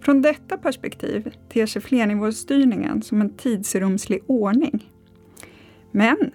Från 0.00 0.22
detta 0.22 0.56
perspektiv 0.58 1.34
ter 1.48 1.66
sig 1.66 1.82
flernivåstyrningen 1.82 3.02
som 3.02 3.20
en 3.20 3.36
tidsrumslig 3.36 4.22
ordning. 4.26 4.90
Men 5.92 6.32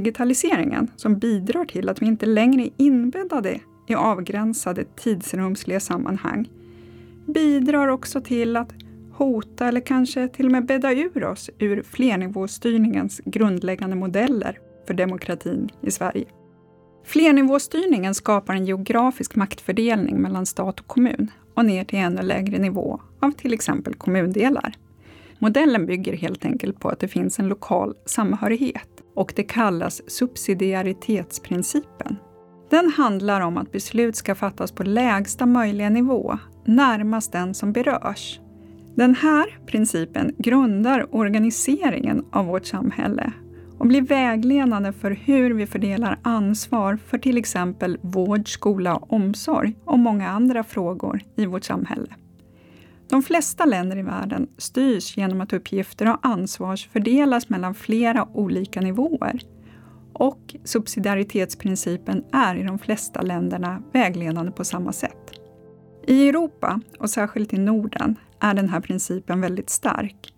digitaliseringen, 0.00 0.90
som 0.96 1.18
bidrar 1.18 1.64
till 1.64 1.88
att 1.88 2.02
vi 2.02 2.06
inte 2.06 2.26
längre 2.26 2.62
är 2.62 2.70
inbäddade 2.76 3.60
i 3.86 3.94
avgränsade 3.94 4.84
tidsrumsliga 4.84 5.80
sammanhang, 5.80 6.48
bidrar 7.26 7.88
också 7.88 8.20
till 8.20 8.56
att 8.56 8.72
hota 9.12 9.68
eller 9.68 9.80
kanske 9.80 10.28
till 10.28 10.46
och 10.46 10.52
med 10.52 10.66
bädda 10.66 10.92
ur 10.92 11.24
oss 11.24 11.50
ur 11.58 11.82
flernivåstyrningens 11.82 13.20
grundläggande 13.24 13.96
modeller 13.96 14.58
för 14.86 14.94
demokratin 14.94 15.68
i 15.82 15.90
Sverige. 15.90 16.24
Flernivåstyrningen 17.04 18.14
skapar 18.14 18.54
en 18.54 18.66
geografisk 18.66 19.36
maktfördelning 19.36 20.22
mellan 20.22 20.46
stat 20.46 20.80
och 20.80 20.86
kommun 20.86 21.30
och 21.54 21.64
ner 21.64 21.84
till 21.84 21.98
ännu 21.98 22.22
lägre 22.22 22.58
nivå 22.58 23.00
av 23.20 23.30
till 23.30 23.54
exempel 23.54 23.94
kommundelar. 23.94 24.74
Modellen 25.38 25.86
bygger 25.86 26.16
helt 26.16 26.44
enkelt 26.44 26.80
på 26.80 26.88
att 26.88 27.00
det 27.00 27.08
finns 27.08 27.38
en 27.38 27.48
lokal 27.48 27.94
samhörighet 28.06 28.97
och 29.18 29.32
det 29.36 29.42
kallas 29.42 30.10
subsidiaritetsprincipen. 30.10 32.16
Den 32.70 32.90
handlar 32.90 33.40
om 33.40 33.56
att 33.56 33.72
beslut 33.72 34.16
ska 34.16 34.34
fattas 34.34 34.72
på 34.72 34.82
lägsta 34.82 35.46
möjliga 35.46 35.90
nivå, 35.90 36.38
närmast 36.64 37.32
den 37.32 37.54
som 37.54 37.72
berörs. 37.72 38.40
Den 38.94 39.14
här 39.14 39.58
principen 39.66 40.34
grundar 40.38 41.14
organiseringen 41.14 42.24
av 42.32 42.46
vårt 42.46 42.66
samhälle 42.66 43.32
och 43.78 43.86
blir 43.86 44.02
vägledande 44.02 44.92
för 44.92 45.10
hur 45.10 45.54
vi 45.54 45.66
fördelar 45.66 46.18
ansvar 46.22 46.98
för 47.06 47.18
till 47.18 47.38
exempel 47.38 47.98
vård, 48.02 48.52
skola 48.52 48.96
och 48.96 49.12
omsorg 49.12 49.74
och 49.84 49.98
många 49.98 50.28
andra 50.28 50.64
frågor 50.64 51.20
i 51.36 51.46
vårt 51.46 51.64
samhälle. 51.64 52.14
De 53.08 53.22
flesta 53.22 53.64
länder 53.64 53.96
i 53.96 54.02
världen 54.02 54.48
styrs 54.58 55.16
genom 55.16 55.40
att 55.40 55.52
uppgifter 55.52 56.10
och 56.10 56.18
ansvar 56.22 56.76
fördelas 56.76 57.48
mellan 57.48 57.74
flera 57.74 58.28
olika 58.32 58.80
nivåer. 58.80 59.40
Och 60.12 60.56
subsidiaritetsprincipen 60.64 62.24
är 62.32 62.56
i 62.56 62.62
de 62.62 62.78
flesta 62.78 63.22
länderna 63.22 63.82
vägledande 63.92 64.52
på 64.52 64.64
samma 64.64 64.92
sätt. 64.92 65.32
I 66.06 66.28
Europa, 66.28 66.80
och 66.98 67.10
särskilt 67.10 67.52
i 67.52 67.58
Norden, 67.58 68.16
är 68.40 68.54
den 68.54 68.68
här 68.68 68.80
principen 68.80 69.40
väldigt 69.40 69.70
stark. 69.70 70.34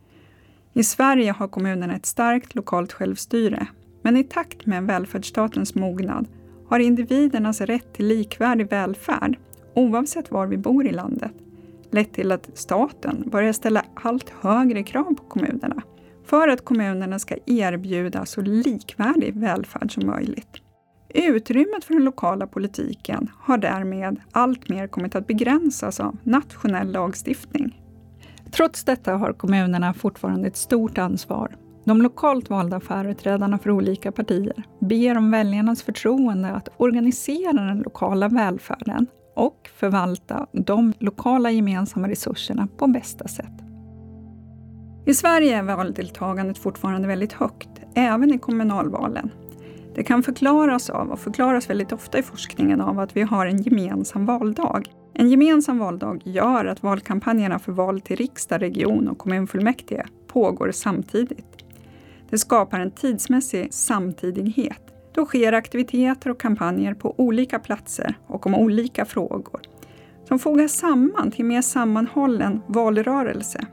I 0.73 0.85
Sverige 0.85 1.33
har 1.33 1.49
kommunerna 1.49 1.97
ett 1.97 2.07
starkt 2.07 2.55
lokalt 2.55 2.93
självstyre, 2.93 3.67
men 4.03 4.17
i 4.17 4.25
takt 4.25 4.67
med 4.67 4.85
välfärdsstatens 4.85 5.75
mognad 5.75 6.29
har 6.69 6.79
individernas 6.79 7.61
rätt 7.61 7.93
till 7.95 8.07
likvärdig 8.07 8.71
välfärd, 8.71 9.39
oavsett 9.75 10.31
var 10.31 10.47
vi 10.47 10.57
bor 10.57 10.87
i 10.87 10.93
landet, 10.93 11.33
lett 11.91 12.13
till 12.13 12.33
att 12.33 12.51
staten 12.55 13.25
börjar 13.27 13.53
ställa 13.53 13.85
allt 13.95 14.31
högre 14.41 14.83
krav 14.83 15.15
på 15.15 15.25
kommunerna 15.25 15.83
för 16.27 16.49
att 16.49 16.65
kommunerna 16.65 17.19
ska 17.19 17.37
erbjuda 17.47 18.27
så 18.27 18.41
likvärdig 18.41 19.37
välfärd 19.37 19.95
som 19.95 20.07
möjligt. 20.07 20.49
Utrymmet 21.15 21.85
för 21.85 21.95
den 21.95 22.05
lokala 22.05 22.47
politiken 22.47 23.31
har 23.39 23.59
därmed 23.59 24.21
alltmer 24.33 24.87
kommit 24.87 25.15
att 25.15 25.27
begränsas 25.27 26.01
av 26.01 26.17
nationell 26.23 26.93
lagstiftning. 26.93 27.81
Trots 28.53 28.85
detta 28.85 29.17
har 29.17 29.33
kommunerna 29.33 29.95
fortfarande 29.95 30.49
ett 30.49 30.57
stort 30.57 30.99
ansvar. 30.99 31.57
De 31.85 32.03
lokalt 32.03 32.51
valda 32.51 32.81
företrädarna 32.81 33.59
för 33.59 33.71
olika 33.71 34.13
partier 34.13 34.63
ber 34.81 35.19
om 35.19 35.31
väljarnas 35.31 35.83
förtroende 35.83 36.51
att 36.51 36.69
organisera 36.77 37.53
den 37.53 37.79
lokala 37.79 38.29
välfärden 38.29 39.07
och 39.35 39.71
förvalta 39.75 40.47
de 40.53 40.93
lokala 40.99 41.51
gemensamma 41.51 42.09
resurserna 42.09 42.69
på 42.77 42.87
bästa 42.87 43.29
sätt. 43.29 43.53
I 45.07 45.15
Sverige 45.15 45.57
är 45.57 45.63
valdeltagandet 45.63 46.59
fortfarande 46.59 47.09
väldigt 47.09 47.33
högt, 47.33 47.69
även 47.95 48.35
i 48.35 48.39
kommunalvalen. 48.39 49.31
Det 49.95 50.03
kan 50.03 50.23
förklaras 50.23 50.91
av, 50.91 51.11
och 51.11 51.19
förklaras 51.19 51.71
väldigt 51.71 51.93
ofta 51.93 52.19
i 52.19 52.23
forskningen 52.23 52.81
av, 52.81 52.99
att 52.99 53.17
vi 53.17 53.23
har 53.23 53.47
en 53.47 53.63
gemensam 53.63 54.27
valdag. 54.27 54.83
En 55.15 55.31
gemensam 55.31 55.79
valdag 55.79 56.19
gör 56.25 56.65
att 56.65 56.83
valkampanjerna 56.83 57.59
för 57.59 57.73
val 57.73 58.01
till 58.01 58.17
riksdag, 58.17 58.63
region 58.63 59.09
och 59.09 59.19
kommunfullmäktige 59.19 60.05
pågår 60.27 60.71
samtidigt. 60.71 61.57
Det 62.31 62.39
skapar 62.39 62.81
en 62.81 62.91
tidsmässig 62.91 63.75
samtidighet 63.75 64.90
då 65.15 65.25
sker 65.25 65.53
aktiviteter 65.53 66.31
och 66.31 66.41
kampanjer 66.41 66.95
på 66.95 67.15
olika 67.21 67.59
platser 67.59 68.15
och 68.27 68.47
om 68.47 68.55
olika 68.55 69.05
frågor 69.05 69.61
som 70.29 70.39
fogas 70.39 70.73
samman 70.73 71.31
till 71.31 71.45
mer 71.45 71.63
sammanhållen 71.63 72.61
valrörelse. 72.67 73.67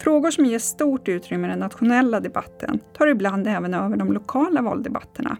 Frågor 0.00 0.30
som 0.30 0.46
ger 0.46 0.58
stort 0.58 1.08
utrymme 1.08 1.46
i 1.46 1.50
den 1.50 1.58
nationella 1.58 2.20
debatten 2.20 2.80
tar 2.98 3.06
ibland 3.06 3.46
även 3.46 3.74
över 3.74 3.96
de 3.96 4.12
lokala 4.12 4.62
valdebatterna. 4.62 5.36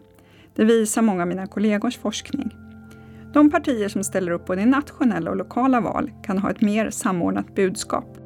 Det 0.54 0.64
visar 0.64 1.02
många 1.02 1.22
av 1.22 1.28
mina 1.28 1.46
kollegors 1.46 1.98
forskning. 1.98 2.54
De 3.32 3.50
partier 3.50 3.88
som 3.88 4.04
ställer 4.04 4.32
upp 4.32 4.46
både 4.46 4.62
i 4.62 4.66
nationella 4.66 5.30
och 5.30 5.36
lokala 5.36 5.80
val 5.80 6.10
kan 6.24 6.38
ha 6.38 6.50
ett 6.50 6.60
mer 6.60 6.90
samordnat 6.90 7.54
budskap. 7.54 8.18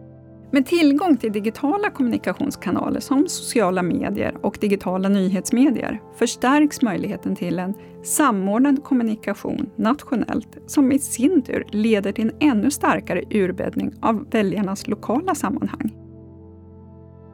Med 0.54 0.66
tillgång 0.66 1.16
till 1.16 1.32
digitala 1.32 1.90
kommunikationskanaler 1.90 3.00
som 3.00 3.28
sociala 3.28 3.82
medier 3.82 4.36
och 4.42 4.58
digitala 4.60 5.08
nyhetsmedier 5.08 6.00
förstärks 6.16 6.82
möjligheten 6.82 7.36
till 7.36 7.58
en 7.58 7.74
samordnad 8.02 8.84
kommunikation 8.84 9.70
nationellt 9.76 10.58
som 10.66 10.92
i 10.92 10.98
sin 10.98 11.42
tur 11.42 11.64
leder 11.70 12.12
till 12.12 12.28
en 12.28 12.50
ännu 12.50 12.70
starkare 12.70 13.22
urbäddning 13.30 13.92
av 14.02 14.30
väljarnas 14.30 14.88
lokala 14.88 15.34
sammanhang. 15.34 15.94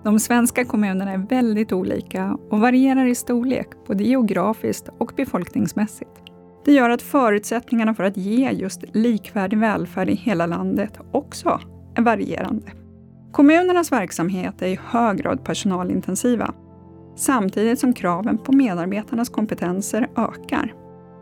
De 0.05 0.21
svenska 0.21 0.65
kommunerna 0.65 1.13
är 1.13 1.19
väldigt 1.19 1.73
olika 1.73 2.39
och 2.51 2.61
varierar 2.61 3.07
i 3.07 3.15
storlek 3.15 3.69
både 3.87 4.05
geografiskt 4.05 4.89
och 4.99 5.13
befolkningsmässigt. 5.17 6.23
Det 6.65 6.73
gör 6.73 6.91
att 6.91 7.03
förutsättningarna 7.03 7.95
för 7.95 8.05
att 8.05 8.17
ge 8.17 8.51
just 8.51 8.85
likvärdig 8.93 9.59
välfärd 9.59 10.09
i 10.09 10.15
hela 10.15 10.47
landet 10.47 10.99
också 11.13 11.61
är 11.95 12.03
varierande. 12.03 12.73
Kommunernas 13.33 13.93
verksamhet 13.93 14.63
är 14.63 14.67
i 14.67 14.79
hög 14.85 15.17
grad 15.19 15.45
personalintensiva, 15.45 16.55
samtidigt 17.17 17.79
som 17.79 17.93
kraven 17.95 18.39
på 18.39 18.53
medarbetarnas 18.53 19.29
kompetenser 19.29 20.09
ökar. 20.17 20.75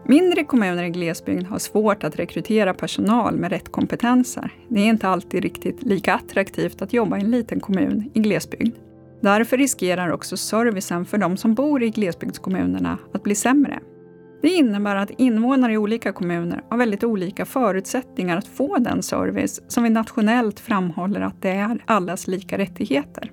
Mindre 0.09 0.45
kommuner 0.45 0.85
i 0.85 0.90
glesbygd 0.90 1.47
har 1.47 1.59
svårt 1.59 2.05
att 2.05 2.16
rekrytera 2.16 2.75
personal 2.75 3.37
med 3.37 3.51
rätt 3.51 3.73
kompetenser. 3.73 4.53
Det 4.69 4.81
är 4.81 4.87
inte 4.87 5.09
alltid 5.09 5.42
riktigt 5.42 5.83
lika 5.83 6.14
attraktivt 6.14 6.83
att 6.83 6.92
jobba 6.92 7.19
i 7.19 7.21
en 7.21 7.31
liten 7.31 7.61
kommun 7.61 8.11
i 8.14 8.21
glesbygd. 8.21 8.77
Därför 9.21 9.57
riskerar 9.57 10.12
också 10.12 10.37
servicen 10.37 11.05
för 11.05 11.19
de 11.19 11.37
som 11.37 11.55
bor 11.55 11.83
i 11.83 11.90
glesbygdskommunerna 11.90 12.99
att 13.12 13.23
bli 13.23 13.35
sämre. 13.35 13.81
Det 14.47 14.53
innebär 14.53 14.97
att 14.97 15.11
invånare 15.11 15.73
i 15.73 15.77
olika 15.77 16.13
kommuner 16.13 16.63
har 16.69 16.79
väldigt 16.79 17.05
olika 17.05 17.45
förutsättningar 17.45 18.37
att 18.37 18.47
få 18.47 18.79
den 18.79 19.03
service 19.03 19.61
som 19.69 19.83
vi 19.83 19.91
nationellt 19.91 20.61
framhåller 20.61 21.21
att 21.21 21.43
det 21.43 21.51
är 21.51 21.79
allas 21.87 22.27
lika 22.27 22.59
rättigheter. 22.59 23.33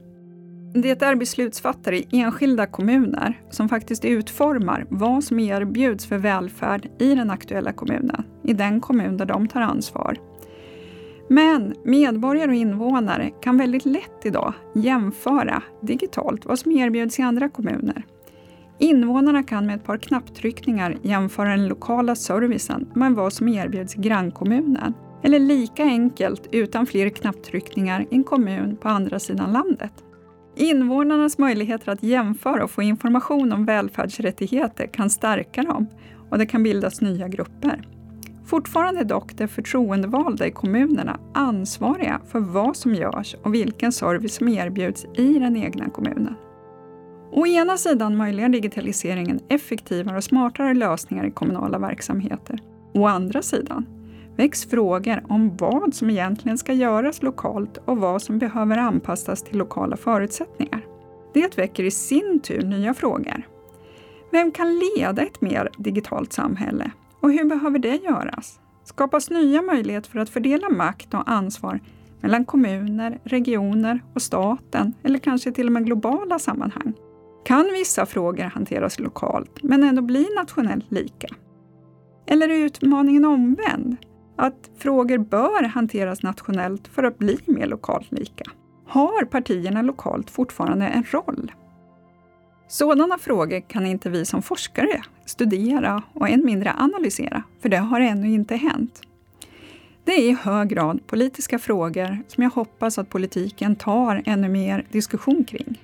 Det 0.74 1.02
är 1.02 1.16
beslutsfattare 1.16 1.98
i 1.98 2.08
enskilda 2.12 2.66
kommuner 2.66 3.42
som 3.50 3.70
faktiskt 3.70 4.06
utformar 4.06 4.86
vad 4.90 5.24
som 5.24 5.40
erbjuds 5.40 6.06
för 6.06 6.18
välfärd 6.18 6.90
i 7.00 7.16
den 7.16 7.30
aktuella 7.30 7.74
kommunen, 7.74 8.24
i 8.44 8.54
den 8.54 8.82
kommun 8.82 9.18
där 9.18 9.26
de 9.26 9.48
tar 9.48 9.62
ansvar. 9.62 10.18
Men 11.30 11.76
medborgare 11.86 12.50
och 12.50 12.56
invånare 12.56 13.32
kan 13.42 13.58
väldigt 13.58 13.86
lätt 13.86 14.26
idag 14.26 14.54
jämföra 14.76 15.64
digitalt 15.82 16.46
vad 16.46 16.60
som 16.60 16.72
erbjuds 16.72 17.20
i 17.20 17.22
andra 17.22 17.50
kommuner. 17.50 18.06
Invånarna 18.84 19.44
kan 19.44 19.66
med 19.66 19.76
ett 19.76 19.84
par 19.84 19.98
knapptryckningar 19.98 20.98
jämföra 21.02 21.50
den 21.50 21.68
lokala 21.68 22.16
servicen 22.16 22.92
med 22.94 23.12
vad 23.14 23.34
som 23.34 23.48
erbjuds 23.48 23.96
i 23.96 24.02
grannkommunen. 24.02 24.94
Eller 25.24 25.40
lika 25.40 25.84
enkelt, 25.84 26.48
utan 26.52 26.86
fler 26.86 27.10
knapptryckningar, 27.10 28.02
i 28.12 28.16
en 28.16 28.24
kommun 28.24 28.78
på 28.82 28.90
andra 28.90 29.20
sidan 29.20 29.54
landet. 29.54 29.94
Invånarnas 30.56 31.38
möjligheter 31.38 31.92
att 31.92 32.04
jämföra 32.04 32.64
och 32.64 32.72
få 32.72 32.82
information 32.82 33.54
om 33.54 33.66
välfärdsrättigheter 33.66 34.88
kan 34.88 35.10
stärka 35.10 35.62
dem 35.62 35.88
och 36.30 36.38
det 36.38 36.46
kan 36.46 36.64
bildas 36.64 37.02
nya 37.02 37.28
grupper. 37.28 37.88
Fortfarande 38.46 39.02
är 39.02 39.06
dock 39.06 39.34
de 39.34 39.48
förtroendevalda 39.48 40.48
i 40.48 40.52
kommunerna 40.52 41.20
ansvariga 41.34 42.22
för 42.32 42.40
vad 42.40 42.78
som 42.78 42.96
görs 42.96 43.36
och 43.44 43.54
vilken 43.54 43.92
service 43.92 44.36
som 44.36 44.48
erbjuds 44.48 45.06
i 45.16 45.40
den 45.40 45.58
egna 45.58 45.90
kommunen. 45.90 46.36
Å 47.36 47.48
ena 47.48 47.78
sidan 47.78 48.18
möjliggör 48.18 48.50
digitaliseringen 48.50 49.40
effektivare 49.50 50.18
och 50.18 50.24
smartare 50.24 50.74
lösningar 50.74 51.26
i 51.26 51.32
kommunala 51.32 51.80
verksamheter. 51.80 52.60
Å 52.94 53.06
andra 53.08 53.42
sidan 53.42 53.86
väcks 54.36 54.66
frågor 54.66 55.24
om 55.30 55.58
vad 55.58 55.94
som 55.94 56.10
egentligen 56.10 56.58
ska 56.58 56.74
göras 56.74 57.22
lokalt 57.22 57.78
och 57.86 57.98
vad 57.98 58.22
som 58.22 58.40
behöver 58.40 58.78
anpassas 58.78 59.44
till 59.44 59.58
lokala 59.58 59.98
förutsättningar. 59.98 60.86
Det 61.34 61.58
väcker 61.58 61.84
i 61.84 61.92
sin 61.92 62.40
tur 62.40 62.62
nya 62.62 62.94
frågor. 62.94 63.48
Vem 64.32 64.52
kan 64.52 64.80
leda 64.80 65.22
ett 65.22 65.42
mer 65.42 65.70
digitalt 65.78 66.34
samhälle? 66.34 66.92
Och 67.20 67.32
hur 67.32 67.46
behöver 67.46 67.80
det 67.80 67.96
göras? 67.96 68.60
Skapas 68.84 69.30
nya 69.30 69.62
möjligheter 69.62 70.10
för 70.10 70.20
att 70.20 70.30
fördela 70.30 70.70
makt 70.70 71.14
och 71.14 71.30
ansvar 71.32 71.80
mellan 72.22 72.46
kommuner, 72.46 73.20
regioner 73.24 74.04
och 74.14 74.22
staten 74.22 74.94
eller 75.04 75.20
kanske 75.20 75.52
till 75.52 75.68
och 75.68 75.74
med 75.74 75.86
globala 75.86 76.40
sammanhang? 76.40 76.94
Kan 77.46 77.70
vissa 77.74 78.06
frågor 78.06 78.44
hanteras 78.44 79.00
lokalt 79.00 79.64
men 79.64 79.84
ändå 79.84 80.02
bli 80.02 80.28
nationellt 80.36 80.92
lika? 80.92 81.28
Eller 82.28 82.50
är 82.50 82.66
utmaningen 82.66 83.26
omvänd? 83.26 83.98
Att 84.36 84.72
frågor 84.78 85.18
bör 85.18 85.64
hanteras 85.64 86.24
nationellt 86.24 86.88
för 86.88 87.04
att 87.04 87.18
bli 87.18 87.40
mer 87.46 87.66
lokalt 87.66 88.12
lika? 88.12 88.44
Har 88.88 89.26
partierna 89.26 89.82
lokalt 89.82 90.30
fortfarande 90.30 90.86
en 90.86 91.04
roll? 91.04 91.52
Sådana 92.68 93.18
frågor 93.18 93.70
kan 93.70 93.86
inte 93.86 94.10
vi 94.10 94.26
som 94.26 94.42
forskare 94.42 95.02
studera 95.26 96.04
och 96.14 96.30
än 96.30 96.46
mindre 96.46 96.74
analysera, 96.78 97.44
för 97.62 97.70
det 97.70 97.78
har 97.78 98.00
ännu 98.00 98.28
inte 98.28 98.56
hänt. 98.56 99.02
Det 100.06 100.12
är 100.12 100.30
i 100.30 100.38
hög 100.42 100.70
grad 100.70 101.08
politiska 101.08 101.60
frågor 101.60 102.24
som 102.28 102.44
jag 102.44 102.52
hoppas 102.52 102.98
att 102.98 103.10
politiken 103.10 103.76
tar 103.76 104.24
ännu 104.26 104.50
mer 104.50 104.86
diskussion 104.92 105.44
kring. 105.46 105.82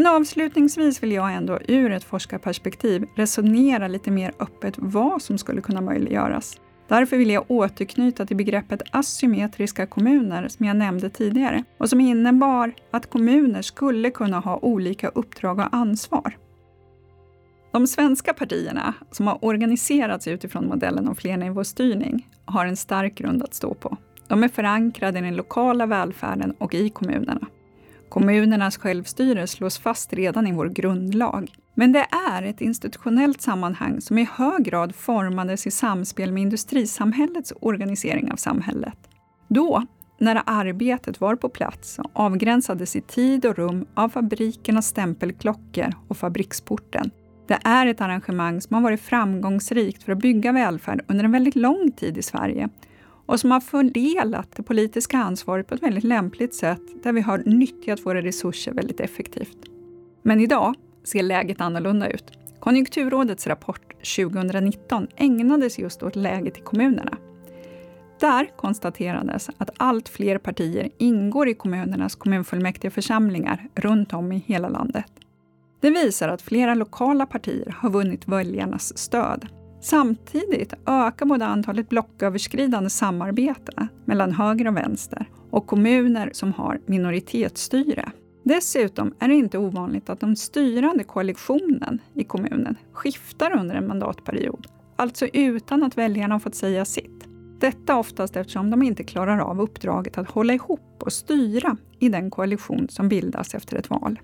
Men 0.00 0.06
avslutningsvis 0.06 1.02
vill 1.02 1.12
jag 1.12 1.34
ändå 1.34 1.58
ur 1.68 1.92
ett 1.92 2.04
forskarperspektiv 2.04 3.06
resonera 3.14 3.88
lite 3.88 4.10
mer 4.10 4.32
öppet 4.38 4.74
vad 4.78 5.22
som 5.22 5.38
skulle 5.38 5.60
kunna 5.60 5.80
möjliggöras. 5.80 6.60
Därför 6.88 7.16
vill 7.16 7.30
jag 7.30 7.44
återknyta 7.48 8.26
till 8.26 8.36
begreppet 8.36 8.82
asymmetriska 8.90 9.86
kommuner 9.86 10.48
som 10.48 10.66
jag 10.66 10.76
nämnde 10.76 11.10
tidigare 11.10 11.64
och 11.78 11.88
som 11.88 12.00
innebar 12.00 12.72
att 12.90 13.10
kommuner 13.10 13.62
skulle 13.62 14.10
kunna 14.10 14.38
ha 14.40 14.58
olika 14.58 15.08
uppdrag 15.08 15.58
och 15.58 15.74
ansvar. 15.74 16.36
De 17.72 17.86
svenska 17.86 18.34
partierna, 18.34 18.94
som 19.10 19.26
har 19.26 19.44
organiserats 19.44 20.28
utifrån 20.28 20.66
modellen 20.66 21.08
om 21.08 21.16
flernivåstyrning, 21.16 22.28
har 22.44 22.66
en 22.66 22.76
stark 22.76 23.14
grund 23.14 23.42
att 23.42 23.54
stå 23.54 23.74
på. 23.74 23.96
De 24.28 24.44
är 24.44 24.48
förankrade 24.48 25.18
i 25.18 25.22
den 25.22 25.36
lokala 25.36 25.86
välfärden 25.86 26.50
och 26.58 26.74
i 26.74 26.90
kommunerna. 26.90 27.46
Kommunernas 28.10 28.78
självstyre 28.78 29.46
slås 29.46 29.78
fast 29.78 30.12
redan 30.12 30.46
i 30.46 30.52
vår 30.52 30.68
grundlag. 30.68 31.54
Men 31.74 31.92
det 31.92 32.06
är 32.30 32.42
ett 32.42 32.60
institutionellt 32.60 33.40
sammanhang 33.40 34.00
som 34.00 34.18
i 34.18 34.28
hög 34.32 34.64
grad 34.64 34.94
formades 34.94 35.66
i 35.66 35.70
samspel 35.70 36.32
med 36.32 36.42
industrisamhällets 36.42 37.52
organisering 37.60 38.32
av 38.32 38.36
samhället. 38.36 38.96
Då, 39.48 39.86
när 40.18 40.42
arbetet 40.46 41.20
var 41.20 41.36
på 41.36 41.48
plats, 41.48 42.00
avgränsades 42.12 42.96
i 42.96 43.00
tid 43.00 43.46
och 43.46 43.56
rum 43.56 43.86
av 43.94 44.08
fabrikernas 44.08 44.86
stämpelklockor 44.86 45.94
och 46.08 46.16
fabriksporten. 46.16 47.10
Det 47.48 47.58
är 47.64 47.86
ett 47.86 48.00
arrangemang 48.00 48.60
som 48.60 48.74
har 48.74 48.82
varit 48.82 49.00
framgångsrikt 49.00 50.02
för 50.02 50.12
att 50.12 50.18
bygga 50.18 50.52
välfärd 50.52 51.04
under 51.08 51.24
en 51.24 51.32
väldigt 51.32 51.56
lång 51.56 51.92
tid 51.92 52.18
i 52.18 52.22
Sverige 52.22 52.68
och 53.30 53.40
som 53.40 53.50
har 53.50 53.60
fördelat 53.60 54.56
det 54.56 54.62
politiska 54.62 55.18
ansvaret 55.18 55.66
på 55.66 55.74
ett 55.74 55.82
väldigt 55.82 56.04
lämpligt 56.04 56.54
sätt 56.54 56.82
där 57.02 57.12
vi 57.12 57.20
har 57.20 57.42
nyttjat 57.46 58.06
våra 58.06 58.22
resurser 58.22 58.72
väldigt 58.72 59.00
effektivt. 59.00 59.56
Men 60.22 60.40
idag 60.40 60.74
ser 61.04 61.22
läget 61.22 61.60
annorlunda 61.60 62.08
ut. 62.08 62.24
Konjunkturrådets 62.60 63.46
rapport 63.46 63.94
2019 64.16 65.06
ägnades 65.16 65.78
just 65.78 66.02
åt 66.02 66.16
läget 66.16 66.58
i 66.58 66.60
kommunerna. 66.60 67.16
Där 68.20 68.56
konstaterades 68.56 69.50
att 69.56 69.70
allt 69.76 70.08
fler 70.08 70.38
partier 70.38 70.90
ingår 70.98 71.48
i 71.48 71.54
kommunernas 71.54 72.14
kommunfullmäktigeförsamlingar 72.14 73.68
runt 73.74 74.12
om 74.12 74.32
i 74.32 74.44
hela 74.46 74.68
landet. 74.68 75.12
Det 75.80 75.90
visar 75.90 76.28
att 76.28 76.42
flera 76.42 76.74
lokala 76.74 77.26
partier 77.26 77.76
har 77.78 77.90
vunnit 77.90 78.28
väljarnas 78.28 78.98
stöd 78.98 79.48
Samtidigt 79.80 80.74
ökar 80.86 81.26
både 81.26 81.46
antalet 81.46 81.88
blocköverskridande 81.88 82.90
samarbete 82.90 83.88
mellan 84.04 84.32
höger 84.32 84.68
och 84.68 84.76
vänster 84.76 85.26
och 85.50 85.66
kommuner 85.66 86.30
som 86.32 86.52
har 86.52 86.80
minoritetsstyre. 86.86 88.12
Dessutom 88.44 89.14
är 89.18 89.28
det 89.28 89.34
inte 89.34 89.58
ovanligt 89.58 90.10
att 90.10 90.20
den 90.20 90.36
styrande 90.36 91.04
koalitionen 91.04 91.98
i 92.14 92.24
kommunen 92.24 92.76
skiftar 92.92 93.58
under 93.58 93.74
en 93.74 93.86
mandatperiod, 93.86 94.66
alltså 94.96 95.26
utan 95.26 95.82
att 95.82 95.98
väljarna 95.98 96.34
har 96.34 96.40
fått 96.40 96.54
säga 96.54 96.84
sitt. 96.84 97.26
Detta 97.60 97.96
oftast 97.96 98.36
eftersom 98.36 98.70
de 98.70 98.82
inte 98.82 99.04
klarar 99.04 99.38
av 99.38 99.60
uppdraget 99.60 100.18
att 100.18 100.30
hålla 100.30 100.54
ihop 100.54 101.02
och 101.02 101.12
styra 101.12 101.76
i 101.98 102.08
den 102.08 102.30
koalition 102.30 102.88
som 102.88 103.08
bildas 103.08 103.54
efter 103.54 103.76
ett 103.76 103.90
val. 103.90 104.18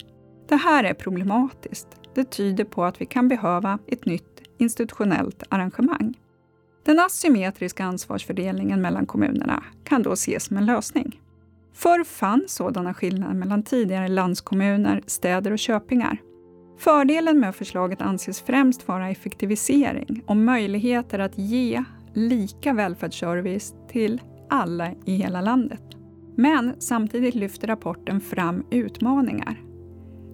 Det 0.48 0.56
här 0.56 0.84
är 0.84 0.94
problematiskt. 0.94 1.88
Det 2.14 2.24
tyder 2.24 2.64
på 2.64 2.84
att 2.84 3.00
vi 3.00 3.06
kan 3.06 3.28
behöva 3.28 3.78
ett 3.86 4.06
nytt 4.06 4.35
institutionellt 4.58 5.42
arrangemang. 5.48 6.18
Den 6.84 6.98
asymmetriska 6.98 7.84
ansvarsfördelningen 7.84 8.82
mellan 8.82 9.06
kommunerna 9.06 9.64
kan 9.84 10.02
då 10.02 10.12
ses 10.12 10.44
som 10.44 10.56
en 10.56 10.66
lösning. 10.66 11.20
Förr 11.74 12.04
fanns 12.04 12.52
sådana 12.54 12.94
skillnader 12.94 13.34
mellan 13.34 13.62
tidigare 13.62 14.08
landskommuner, 14.08 15.02
städer 15.06 15.50
och 15.50 15.58
köpingar. 15.58 16.18
Fördelen 16.78 17.40
med 17.40 17.54
förslaget 17.54 18.02
anses 18.02 18.40
främst 18.40 18.88
vara 18.88 19.10
effektivisering 19.10 20.22
och 20.26 20.36
möjligheter 20.36 21.18
att 21.18 21.38
ge 21.38 21.84
lika 22.14 22.72
välfärdsservice 22.72 23.74
till 23.88 24.20
alla 24.50 24.90
i 25.04 25.16
hela 25.16 25.40
landet. 25.40 25.82
Men 26.36 26.74
samtidigt 26.78 27.34
lyfter 27.34 27.66
rapporten 27.66 28.20
fram 28.20 28.64
utmaningar 28.70 29.65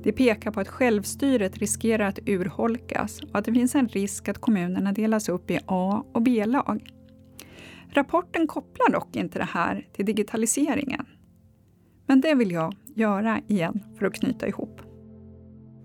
det 0.03 0.12
pekar 0.12 0.51
på 0.51 0.61
att 0.61 0.69
självstyret 0.69 1.59
riskerar 1.59 2.09
att 2.09 2.19
urholkas 2.27 3.21
och 3.21 3.38
att 3.38 3.45
det 3.45 3.53
finns 3.53 3.75
en 3.75 3.88
risk 3.88 4.29
att 4.29 4.38
kommunerna 4.38 4.93
delas 4.93 5.29
upp 5.29 5.51
i 5.51 5.59
A 5.67 6.05
och 6.12 6.23
B-lag. 6.23 6.93
Rapporten 7.95 8.47
kopplar 8.47 8.91
dock 8.91 9.17
inte 9.17 9.38
det 9.38 9.49
här 9.53 9.87
till 9.93 10.07
digitaliseringen. 10.07 11.07
Men 12.07 12.21
det 12.21 12.35
vill 12.35 12.51
jag 12.51 12.75
göra 12.95 13.41
igen 13.49 13.85
för 13.99 14.07
att 14.07 14.15
knyta 14.15 14.49
ihop. 14.49 14.81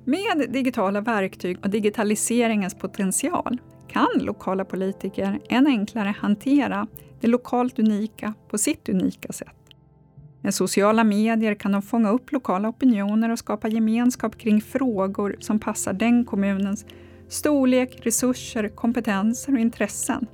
Med 0.06 0.46
digitala 0.50 1.02
verktyg 1.02 1.58
och 1.64 1.70
digitaliseringens 1.70 2.76
potential 2.76 3.58
kan 3.88 4.08
lokala 4.16 4.66
politiker 4.66 5.40
än 5.50 5.68
enklare 5.68 6.16
hantera 6.20 6.88
det 7.22 7.28
lokalt 7.28 7.80
unika 7.80 8.34
på 8.50 8.58
sitt 8.58 8.90
unika 8.90 9.34
sätt. 9.34 9.57
Med 10.48 10.54
sociala 10.54 11.04
medier 11.04 11.56
kan 11.56 11.72
de 11.72 11.82
fånga 11.82 12.10
upp 12.10 12.32
lokala 12.32 12.70
opinioner 12.70 13.30
och 13.30 13.40
skapa 13.40 13.68
gemenskap 13.68 14.38
kring 14.38 14.62
frågor 14.62 15.36
som 15.40 15.60
passar 15.60 15.94
den 15.94 16.26
kommunens 16.26 16.86
storlek, 17.30 18.00
resurser, 18.04 18.70
kompetenser 18.70 19.54
och 19.54 19.60
intressen. 19.60 20.28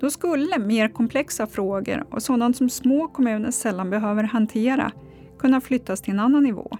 Då 0.00 0.10
skulle 0.10 0.58
mer 0.58 0.88
komplexa 0.88 1.46
frågor 1.46 2.06
och 2.10 2.22
sådant 2.22 2.56
som 2.56 2.70
små 2.70 3.08
kommuner 3.08 3.50
sällan 3.50 3.90
behöver 3.90 4.22
hantera 4.22 4.92
kunna 5.38 5.60
flyttas 5.60 6.00
till 6.00 6.12
en 6.12 6.20
annan 6.20 6.42
nivå. 6.42 6.78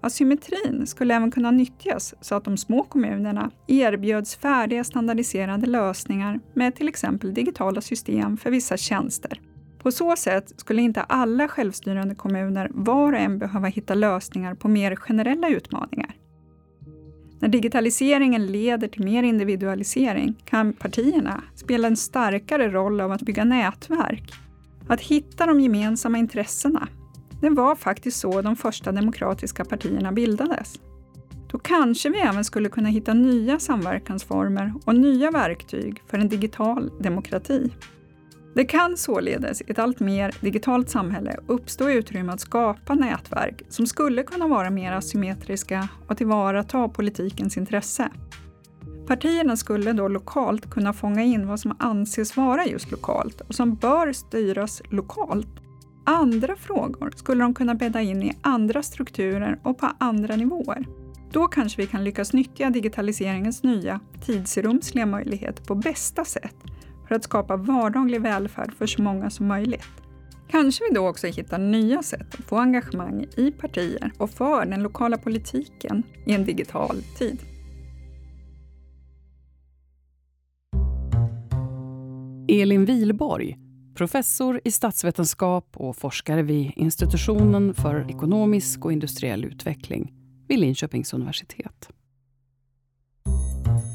Asymmetrin 0.00 0.86
skulle 0.86 1.14
även 1.14 1.30
kunna 1.30 1.50
nyttjas 1.50 2.14
så 2.20 2.34
att 2.34 2.44
de 2.44 2.56
små 2.56 2.82
kommunerna 2.82 3.50
erbjöds 3.66 4.36
färdiga 4.36 4.84
standardiserade 4.84 5.66
lösningar 5.66 6.40
med 6.54 6.74
till 6.74 6.88
exempel 6.88 7.34
digitala 7.34 7.80
system 7.80 8.36
för 8.36 8.50
vissa 8.50 8.76
tjänster. 8.76 9.40
På 9.82 9.92
så 9.92 10.16
sätt 10.16 10.52
skulle 10.56 10.82
inte 10.82 11.02
alla 11.02 11.48
självstyrande 11.48 12.14
kommuner 12.14 12.70
var 12.74 13.12
och 13.12 13.18
en 13.18 13.38
behöva 13.38 13.68
hitta 13.68 13.94
lösningar 13.94 14.54
på 14.54 14.68
mer 14.68 14.96
generella 14.96 15.48
utmaningar. 15.48 16.14
När 17.40 17.48
digitaliseringen 17.48 18.46
leder 18.46 18.88
till 18.88 19.04
mer 19.04 19.22
individualisering 19.22 20.42
kan 20.44 20.72
partierna 20.72 21.42
spela 21.54 21.88
en 21.88 21.96
starkare 21.96 22.68
roll 22.68 23.00
av 23.00 23.12
att 23.12 23.22
bygga 23.22 23.44
nätverk, 23.44 24.34
att 24.88 25.00
hitta 25.00 25.46
de 25.46 25.60
gemensamma 25.60 26.18
intressena. 26.18 26.88
Det 27.40 27.50
var 27.50 27.74
faktiskt 27.74 28.20
så 28.20 28.42
de 28.42 28.56
första 28.56 28.92
demokratiska 28.92 29.64
partierna 29.64 30.12
bildades. 30.12 30.80
Då 31.50 31.58
kanske 31.58 32.08
vi 32.10 32.18
även 32.18 32.44
skulle 32.44 32.68
kunna 32.68 32.88
hitta 32.88 33.14
nya 33.14 33.58
samverkansformer 33.58 34.74
och 34.84 34.94
nya 34.94 35.30
verktyg 35.30 36.02
för 36.06 36.18
en 36.18 36.28
digital 36.28 36.90
demokrati. 37.00 37.70
Det 38.54 38.64
kan 38.64 38.96
således 38.96 39.60
i 39.60 39.64
ett 39.68 39.78
allt 39.78 40.00
mer 40.00 40.34
digitalt 40.40 40.90
samhälle 40.90 41.36
uppstå 41.46 41.90
utrymme 41.90 42.32
att 42.32 42.40
skapa 42.40 42.94
nätverk 42.94 43.62
som 43.68 43.86
skulle 43.86 44.22
kunna 44.22 44.48
vara 44.48 44.70
mer 44.70 44.92
asymmetriska 44.92 45.88
och 46.08 46.16
tillvarata 46.16 46.88
politikens 46.88 47.56
intresse. 47.56 48.08
Partierna 49.06 49.56
skulle 49.56 49.92
då 49.92 50.08
lokalt 50.08 50.70
kunna 50.70 50.92
fånga 50.92 51.22
in 51.22 51.48
vad 51.48 51.60
som 51.60 51.76
anses 51.78 52.36
vara 52.36 52.66
just 52.66 52.90
lokalt 52.90 53.40
och 53.40 53.54
som 53.54 53.74
bör 53.74 54.12
styras 54.12 54.82
lokalt. 54.90 55.48
Andra 56.06 56.56
frågor 56.56 57.12
skulle 57.16 57.44
de 57.44 57.54
kunna 57.54 57.74
bädda 57.74 58.00
in 58.00 58.22
i 58.22 58.32
andra 58.42 58.82
strukturer 58.82 59.60
och 59.62 59.78
på 59.78 59.88
andra 59.98 60.36
nivåer. 60.36 60.86
Då 61.32 61.46
kanske 61.46 61.82
vi 61.82 61.86
kan 61.86 62.04
lyckas 62.04 62.32
nyttja 62.32 62.70
digitaliseringens 62.70 63.62
nya 63.62 64.00
tidsrumsliga 64.26 65.06
möjlighet 65.06 65.66
på 65.66 65.74
bästa 65.74 66.24
sätt 66.24 66.56
för 67.10 67.14
att 67.16 67.24
skapa 67.24 67.56
vardaglig 67.56 68.20
välfärd 68.20 68.74
för 68.74 68.86
så 68.86 69.02
många 69.02 69.30
som 69.30 69.46
möjligt. 69.46 69.84
Kanske 70.50 70.84
vi 70.88 70.94
då 70.94 71.08
också 71.08 71.26
hittar 71.26 71.58
nya 71.58 72.02
sätt 72.02 72.34
att 72.38 72.44
få 72.44 72.56
engagemang 72.56 73.26
i 73.36 73.50
partier 73.50 74.12
och 74.18 74.30
för 74.30 74.66
den 74.66 74.82
lokala 74.82 75.18
politiken 75.18 76.02
i 76.26 76.32
en 76.32 76.44
digital 76.44 76.96
tid. 77.18 77.38
Elin 82.48 82.84
Vilborg, 82.84 83.58
professor 83.94 84.60
i 84.64 84.70
statsvetenskap 84.70 85.68
och 85.76 85.96
forskare 85.96 86.42
vid 86.42 86.72
institutionen 86.76 87.74
för 87.74 88.10
ekonomisk 88.10 88.84
och 88.84 88.92
industriell 88.92 89.44
utveckling 89.44 90.12
vid 90.48 90.58
Linköpings 90.58 91.14
universitet. 91.14 91.88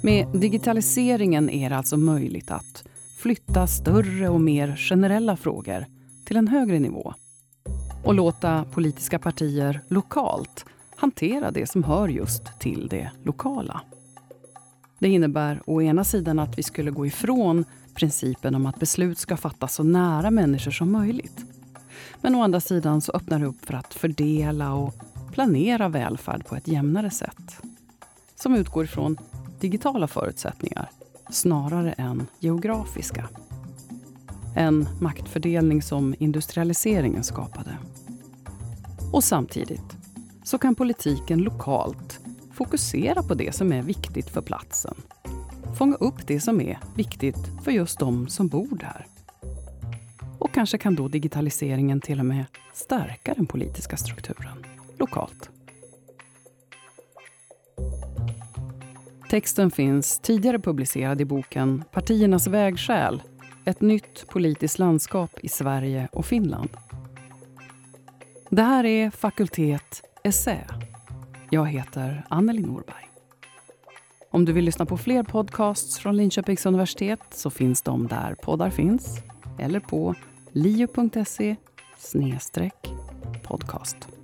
Med 0.04 0.28
digitaliseringen 0.34 1.50
är 1.50 1.70
det 1.70 1.78
alltså 1.78 1.98
möjligt 1.98 2.52
att 2.52 2.88
flytta 3.16 3.68
större 3.68 4.30
och 4.30 4.42
mer 4.42 4.76
generella 4.76 5.38
frågor 5.38 5.86
till 6.26 6.38
en 6.38 6.48
högre 6.48 6.80
nivå 6.80 7.14
och 8.04 8.14
låta 8.14 8.66
politiska 8.72 9.20
partier 9.20 9.82
lokalt 9.88 10.66
hantera 10.96 11.52
det 11.52 11.70
som 11.70 11.84
hör 11.84 12.08
just 12.08 12.60
till 12.60 12.88
det 12.88 13.12
lokala. 13.24 13.82
Det 15.00 15.10
innebär 15.10 15.62
å 15.66 15.82
ena 15.82 16.04
sidan 16.04 16.40
att 16.40 16.58
vi 16.58 16.64
skulle 16.64 16.92
gå 16.92 17.06
ifrån 17.06 17.66
principen 17.96 18.56
om 18.56 18.66
att 18.66 18.80
beslut 18.80 19.18
ska 19.18 19.38
fattas 19.38 19.76
så 19.76 19.84
nära 19.84 20.32
människor 20.32 20.72
som 20.72 20.92
möjligt. 20.92 21.46
Men 22.22 22.36
å 22.36 22.44
andra 22.44 22.60
sidan 22.60 23.02
så 23.02 23.12
öppnar 23.12 23.40
det 23.40 23.46
upp 23.46 23.66
för 23.66 23.74
att 23.74 23.94
fördela 23.94 24.74
och 24.74 24.96
planera 25.32 25.90
välfärd 25.90 26.46
på 26.46 26.56
ett 26.56 26.68
jämnare 26.68 27.12
sätt. 27.12 27.62
Som 28.36 28.56
utgår 28.56 28.84
ifrån 28.84 29.18
digitala 29.60 30.08
förutsättningar 30.08 30.90
snarare 31.30 31.92
än 31.92 32.28
geografiska. 32.40 33.30
En 34.56 34.88
maktfördelning 35.02 35.82
som 35.82 36.16
industrialiseringen 36.20 37.24
skapade. 37.24 37.78
Och 39.14 39.24
samtidigt 39.24 39.98
så 40.44 40.58
kan 40.58 40.76
politiken 40.76 41.40
lokalt 41.40 42.20
fokusera 42.54 43.24
på 43.24 43.34
det 43.34 43.56
som 43.56 43.74
är 43.74 43.82
viktigt 43.82 44.30
för 44.30 44.42
platsen. 44.42 44.96
Fånga 45.78 45.96
upp 45.96 46.28
det 46.28 46.40
som 46.40 46.62
är 46.62 46.80
viktigt 46.96 47.50
för 47.64 47.72
just 47.72 48.00
de 48.00 48.28
som 48.28 48.48
bor 48.48 48.78
där. 48.78 49.08
Och 50.40 50.54
kanske 50.54 50.78
kan 50.78 50.96
då 50.96 51.08
digitaliseringen 51.08 52.02
till 52.02 52.20
och 52.20 52.26
med 52.26 52.46
stärka 52.74 53.34
den 53.34 53.46
politiska 53.46 53.98
strukturen 53.98 54.66
lokalt. 54.98 55.50
Texten 59.36 59.72
finns 59.72 60.20
tidigare 60.20 60.60
publicerad 60.60 61.22
i 61.22 61.26
boken 61.26 61.84
Partiernas 61.92 62.48
vägskäl 62.48 63.22
ett 63.66 63.82
nytt 63.82 64.28
politiskt 64.28 64.80
landskap 64.80 65.32
i 65.44 65.50
Sverige 65.50 66.08
och 66.12 66.26
Finland. 66.26 66.70
Det 68.50 68.62
här 68.62 68.84
är 68.86 69.10
Fakultet 69.10 70.02
Essä. 70.24 70.68
Jag 71.50 71.66
heter 71.66 72.26
Anneli 72.30 72.62
Norberg. 72.62 73.10
Om 74.32 74.46
du 74.46 74.54
vill 74.54 74.66
lyssna 74.66 74.86
på 74.86 74.98
fler 74.98 75.24
podcasts 75.24 76.00
från 76.00 76.18
Linköpings 76.18 76.66
universitet 76.66 77.22
så 77.32 77.50
finns 77.50 77.82
de 77.82 78.08
där 78.08 78.36
poddar 78.36 78.70
finns 78.70 79.20
eller 79.60 79.80
på 79.80 80.16
lio.se 80.52 81.56
podcast. 83.44 84.15